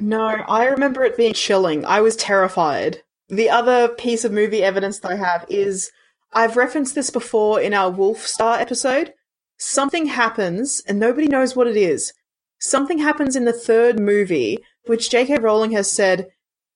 [0.00, 1.84] no, I remember it being chilling.
[1.84, 3.02] I was terrified.
[3.28, 5.90] The other piece of movie evidence that I have is
[6.32, 9.14] I've referenced this before in our Wolf Star episode.
[9.56, 12.12] Something happens, and nobody knows what it is.
[12.58, 15.38] Something happens in the third movie, which J.K.
[15.38, 16.28] Rowling has said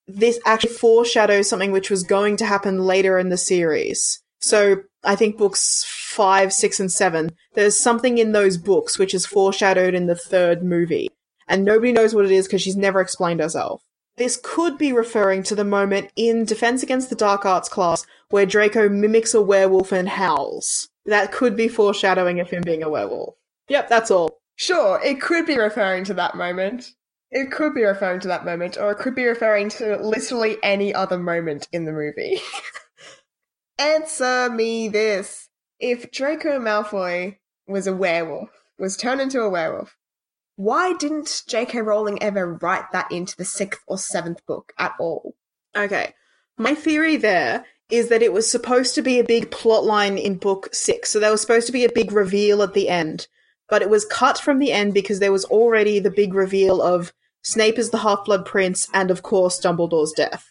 [0.06, 4.22] this actually foreshadows something which was going to happen later in the series.
[4.40, 9.24] So I think books five, six, and seven, there's something in those books which is
[9.24, 11.08] foreshadowed in the third movie.
[11.48, 13.82] And nobody knows what it is because she's never explained herself.
[14.16, 18.46] This could be referring to the moment in Defense Against the Dark Arts class where
[18.46, 20.88] Draco mimics a werewolf and howls.
[21.06, 23.34] That could be foreshadowing of him being a werewolf.
[23.68, 24.38] Yep, that's all.
[24.56, 26.92] Sure, it could be referring to that moment.
[27.34, 30.94] It could be referring to that moment, or it could be referring to literally any
[30.94, 32.40] other moment in the movie.
[33.78, 35.48] Answer me this.
[35.80, 39.96] If Draco Malfoy was a werewolf, was turned into a werewolf,
[40.54, 41.82] why didn't J.K.
[41.82, 45.34] Rowling ever write that into the sixth or seventh book at all?
[45.76, 46.14] Okay.
[46.56, 50.36] My theory there is that it was supposed to be a big plot line in
[50.36, 51.10] book six.
[51.10, 53.26] So there was supposed to be a big reveal at the end.
[53.68, 57.12] But it was cut from the end because there was already the big reveal of
[57.44, 60.50] Snape is the Half Blood Prince and, of course, Dumbledore's death.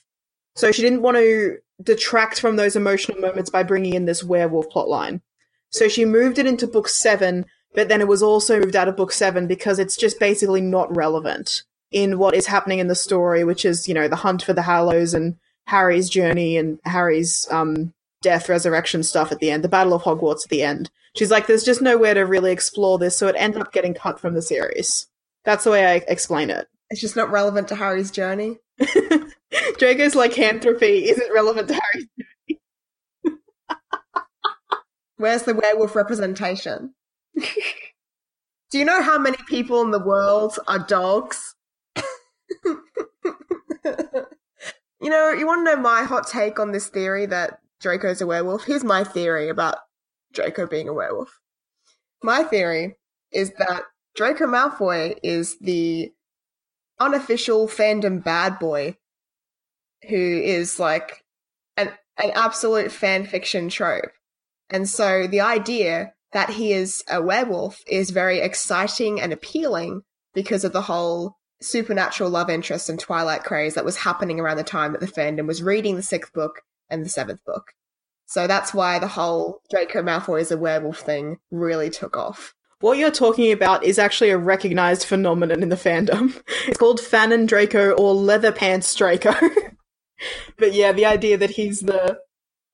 [0.55, 4.69] So she didn't want to detract from those emotional moments by bringing in this werewolf
[4.69, 5.21] plotline.
[5.71, 8.95] So she moved it into book seven but then it was also moved out of
[8.95, 13.43] book seven because it's just basically not relevant in what is happening in the story,
[13.43, 15.37] which is, you know, the hunt for the Hallows and
[15.67, 20.45] Harry's journey and Harry's um, death, resurrection stuff at the end, the Battle of Hogwarts
[20.45, 20.89] at the end.
[21.15, 24.19] She's like, there's just nowhere to really explore this, so it ended up getting cut
[24.19, 25.07] from the series.
[25.45, 26.67] That's the way I explain it.
[26.93, 28.59] It's just not relevant to Harry's journey.
[29.79, 32.61] Draco's lycanthropy isn't relevant to Harry's journey.
[35.17, 36.93] Where's the werewolf representation?
[37.35, 41.55] Do you know how many people in the world are dogs?
[42.63, 42.75] you
[45.01, 48.65] know, you want to know my hot take on this theory that Draco's a werewolf?
[48.65, 49.79] Here's my theory about
[50.31, 51.39] Draco being a werewolf.
[52.21, 52.97] My theory
[53.31, 53.81] is that
[54.15, 56.11] Draco Malfoy is the
[57.03, 58.97] unofficial fandom bad boy
[60.09, 61.23] who is like
[61.77, 64.11] an an absolute fan fiction trope.
[64.69, 70.01] And so the idea that he is a werewolf is very exciting and appealing
[70.33, 74.63] because of the whole supernatural love interest and Twilight craze that was happening around the
[74.63, 77.73] time that the fandom was reading the sixth book and the seventh book.
[78.25, 82.53] So that's why the whole Draco Malfoy is a werewolf thing really took off.
[82.83, 86.43] What you're talking about is actually a recognized phenomenon in the fandom.
[86.67, 89.33] It's called Fanon Draco or Leather Pants Draco.
[90.57, 92.19] but yeah, the idea that he's the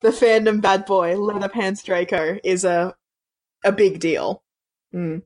[0.02, 2.96] the fandom bad boy, Leather Pants Draco, is a
[3.64, 4.42] a big deal.
[4.96, 5.22] Mm.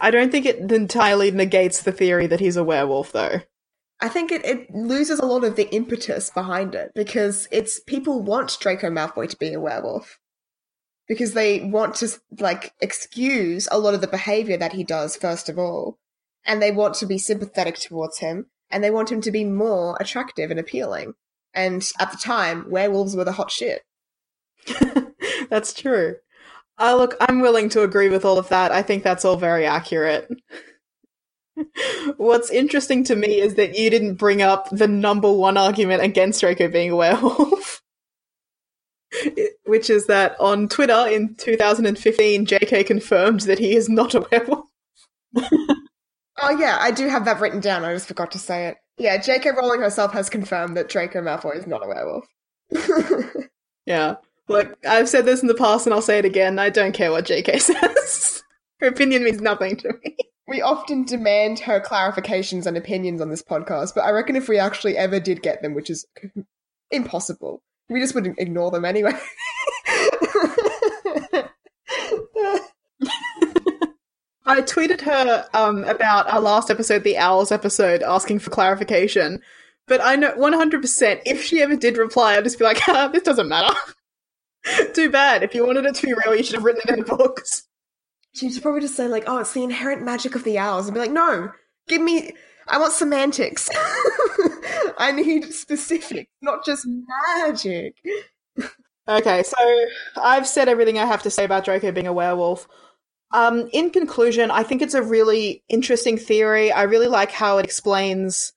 [0.00, 3.42] I don't think it entirely negates the theory that he's a werewolf, though.
[4.00, 8.20] I think it, it loses a lot of the impetus behind it because it's people
[8.20, 10.18] want Draco Malfoy to be a werewolf
[11.08, 15.48] because they want to like excuse a lot of the behavior that he does first
[15.48, 15.98] of all
[16.44, 19.96] and they want to be sympathetic towards him and they want him to be more
[20.00, 21.14] attractive and appealing
[21.52, 23.82] and at the time werewolves were the hot shit
[25.50, 26.16] that's true
[26.78, 28.72] uh, look, I'm willing to agree with all of that.
[28.72, 30.28] I think that's all very accurate.
[32.16, 36.40] What's interesting to me is that you didn't bring up the number one argument against
[36.40, 37.82] Draco being a werewolf.
[39.66, 44.66] Which is that on Twitter in 2015, JK confirmed that he is not a werewolf.
[45.36, 47.84] oh, yeah, I do have that written down.
[47.84, 48.76] I just forgot to say it.
[48.96, 52.26] Yeah, JK Rowling herself has confirmed that Draco Malfoy is not a werewolf.
[53.86, 54.16] yeah.
[54.48, 56.58] Look, I've said this in the past and I'll say it again.
[56.58, 58.42] I don't care what JK says.
[58.80, 60.16] her opinion means nothing to me.
[60.46, 64.58] We often demand her clarifications and opinions on this podcast, but I reckon if we
[64.58, 66.06] actually ever did get them, which is
[66.90, 69.12] impossible, we just would ignore them anyway.
[74.46, 79.40] I tweeted her um, about our last episode, the Owls episode, asking for clarification.
[79.86, 83.22] But I know 100% if she ever did reply, I'd just be like, ah, this
[83.22, 83.74] doesn't matter.
[84.94, 85.42] Too bad.
[85.42, 87.64] If you wanted it to be real, you should have written it in the books.
[88.32, 91.00] She'd probably just say like, "Oh, it's the inherent magic of the owls," and be
[91.00, 91.52] like, "No,
[91.86, 92.32] give me.
[92.68, 93.68] I want semantics.
[94.98, 97.96] I need specific, not just magic."
[99.08, 99.56] okay, so
[100.16, 102.68] I've said everything I have to say about Draco being a werewolf.
[103.32, 106.70] Um, in conclusion, I think it's a really interesting theory.
[106.70, 108.52] I really like how it explains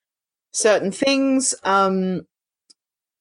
[0.51, 1.55] certain things.
[1.63, 2.27] Um,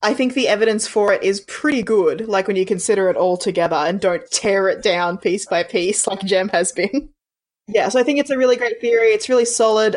[0.03, 3.37] I think the evidence for it is pretty good, like when you consider it all
[3.37, 7.09] together and don't tear it down piece by piece like Jem has been.
[7.67, 9.09] yeah, so I think it's a really great theory.
[9.09, 9.97] It's really solid.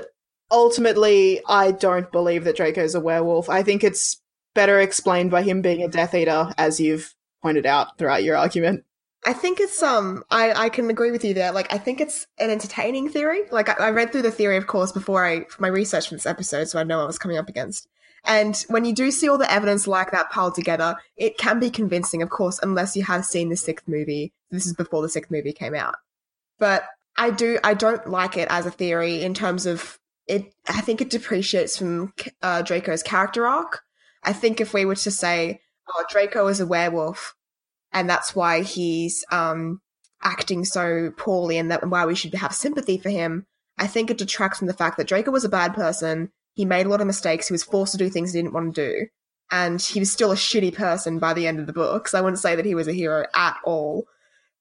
[0.51, 3.49] Ultimately, I don't believe that Draco's a werewolf.
[3.49, 4.21] I think it's
[4.55, 8.83] better explained by him being a Death Eater, as you've pointed out throughout your argument.
[9.25, 11.51] I think it's um I, I can agree with you there.
[11.51, 13.41] Like I think it's an entertaining theory.
[13.51, 16.15] Like I, I read through the theory, of course, before I for my research for
[16.15, 17.87] this episode, so I know what I was coming up against.
[18.25, 21.69] And when you do see all the evidence like that piled together, it can be
[21.69, 24.33] convincing, of course, unless you have seen the sixth movie.
[24.51, 25.95] This is before the sixth movie came out.
[26.57, 26.83] But
[27.15, 30.53] I do, I don't like it as a theory in terms of it.
[30.67, 33.81] I think it depreciates from uh, Draco's character arc.
[34.23, 37.35] I think if we were to say, oh, Draco is a werewolf,
[37.91, 39.81] and that's why he's um,
[40.23, 43.45] acting so poorly, and that why we should have sympathy for him,
[43.77, 46.85] I think it detracts from the fact that Draco was a bad person he made
[46.85, 47.47] a lot of mistakes.
[47.47, 49.05] He was forced to do things he didn't want to do.
[49.49, 52.09] And he was still a shitty person by the end of the book.
[52.09, 54.03] So I wouldn't say that he was a hero at all.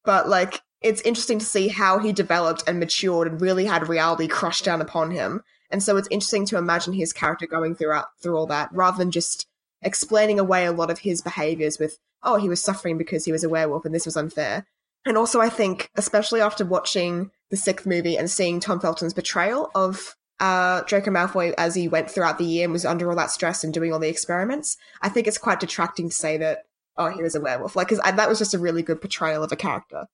[0.04, 4.28] But like, it's interesting to see how he developed and matured and really had reality
[4.28, 5.42] crushed down upon him.
[5.70, 9.10] And so it's interesting to imagine his character going throughout through all that rather than
[9.10, 9.46] just
[9.82, 13.44] explaining away a lot of his behaviors with, oh, he was suffering because he was
[13.44, 14.66] a werewolf and this was unfair.
[15.04, 19.70] And also, I think, especially after watching the sixth movie and seeing Tom Felton's portrayal
[19.74, 23.30] of uh, Draco Malfoy as he went throughout the year and was under all that
[23.30, 24.76] stress and doing all the experiments.
[25.00, 26.64] I think it's quite detracting to say that,
[26.96, 27.76] oh, he was a werewolf.
[27.76, 30.06] Like, because that was just a really good portrayal of a character.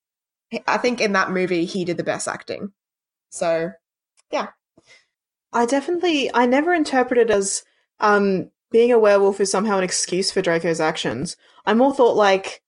[0.66, 2.72] I think in that movie, he did the best acting.
[3.30, 3.72] So,
[4.30, 4.48] yeah.
[5.54, 7.64] I definitely, I never interpreted as
[8.00, 11.36] um, being a werewolf is somehow an excuse for Draco's actions.
[11.64, 12.60] I more thought like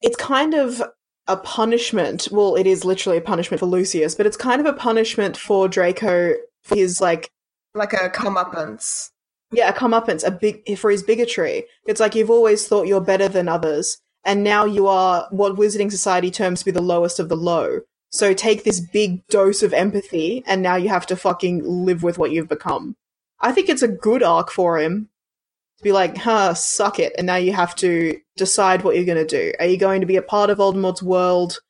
[0.00, 0.82] it's kind of
[1.26, 2.28] a punishment.
[2.32, 5.68] Well, it is literally a punishment for Lucius, but it's kind of a punishment for
[5.68, 7.30] Draco for his like
[7.74, 9.10] like a comeuppance.
[9.52, 11.64] Yeah, a comeuppance, a big for his bigotry.
[11.86, 15.90] It's like you've always thought you're better than others, and now you are what Wizarding
[15.90, 17.80] Society terms to be the lowest of the low.
[18.16, 22.16] So take this big dose of empathy, and now you have to fucking live with
[22.16, 22.96] what you've become.
[23.40, 25.10] I think it's a good arc for him
[25.76, 27.12] to be like, huh, suck it.
[27.18, 29.52] And now you have to decide what you're going to do.
[29.58, 31.60] Are you going to be a part of Voldemort's world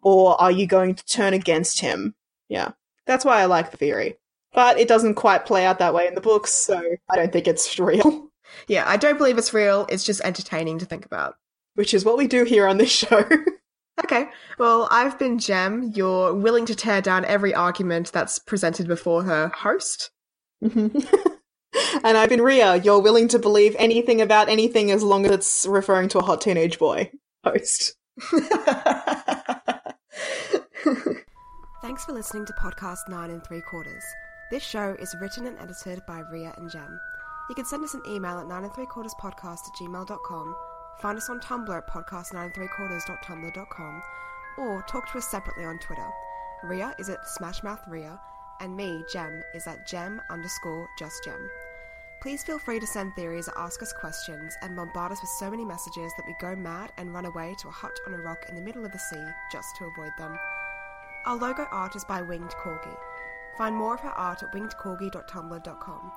[0.00, 2.14] or are you going to turn against him?
[2.48, 2.72] Yeah.
[3.06, 4.16] That's why I like the theory.
[4.54, 6.80] But it doesn't quite play out that way in the books, so
[7.10, 8.30] I don't think it's real.
[8.68, 9.86] Yeah, I don't believe it's real.
[9.88, 11.36] It's just entertaining to think about.
[11.74, 13.28] Which is what we do here on this show.
[14.04, 14.28] Okay,
[14.58, 15.92] well, I've been Jem.
[15.94, 20.10] You're willing to tear down every argument that's presented before her host.
[20.62, 20.98] Mm-hmm.
[22.04, 22.76] and I've been Ria.
[22.76, 26.40] You're willing to believe anything about anything as long as it's referring to a hot
[26.40, 27.10] teenage boy.
[27.44, 27.94] Host.
[31.80, 34.04] Thanks for listening to Podcast 9 and 3 Quarters.
[34.50, 36.98] This show is written and edited by Ria and Jem.
[37.48, 40.56] You can send us an email at 9 and 3 quarters podcast at gmail.com,
[41.00, 44.02] find us on Tumblr at podcast 9 and 3 quarters.tumblr.com,
[44.58, 46.08] or talk to us separately on Twitter.
[46.64, 48.20] Ria is at Smashmouth Ria,
[48.60, 51.48] and me, Jem, is at Jem underscore just Jem.
[52.20, 55.48] Please feel free to send theories or ask us questions and bombard us with so
[55.48, 58.46] many messages that we go mad and run away to a hut on a rock
[58.48, 60.36] in the middle of the sea just to avoid them.
[61.26, 62.96] Our logo art is by Winged Corgi.
[63.56, 66.12] Find more of her art at wingedcorgi.tumblr.com.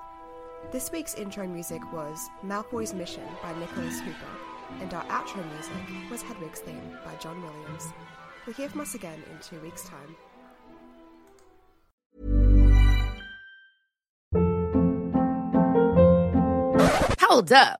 [0.71, 6.21] This week's intro music was Malfoy's Mission by Nicholas Hooper, and our outro music was
[6.21, 7.87] Hedwig's Theme by John Williams.
[8.45, 10.15] We'll hear from us again in two weeks' time.
[17.19, 17.79] Hold up.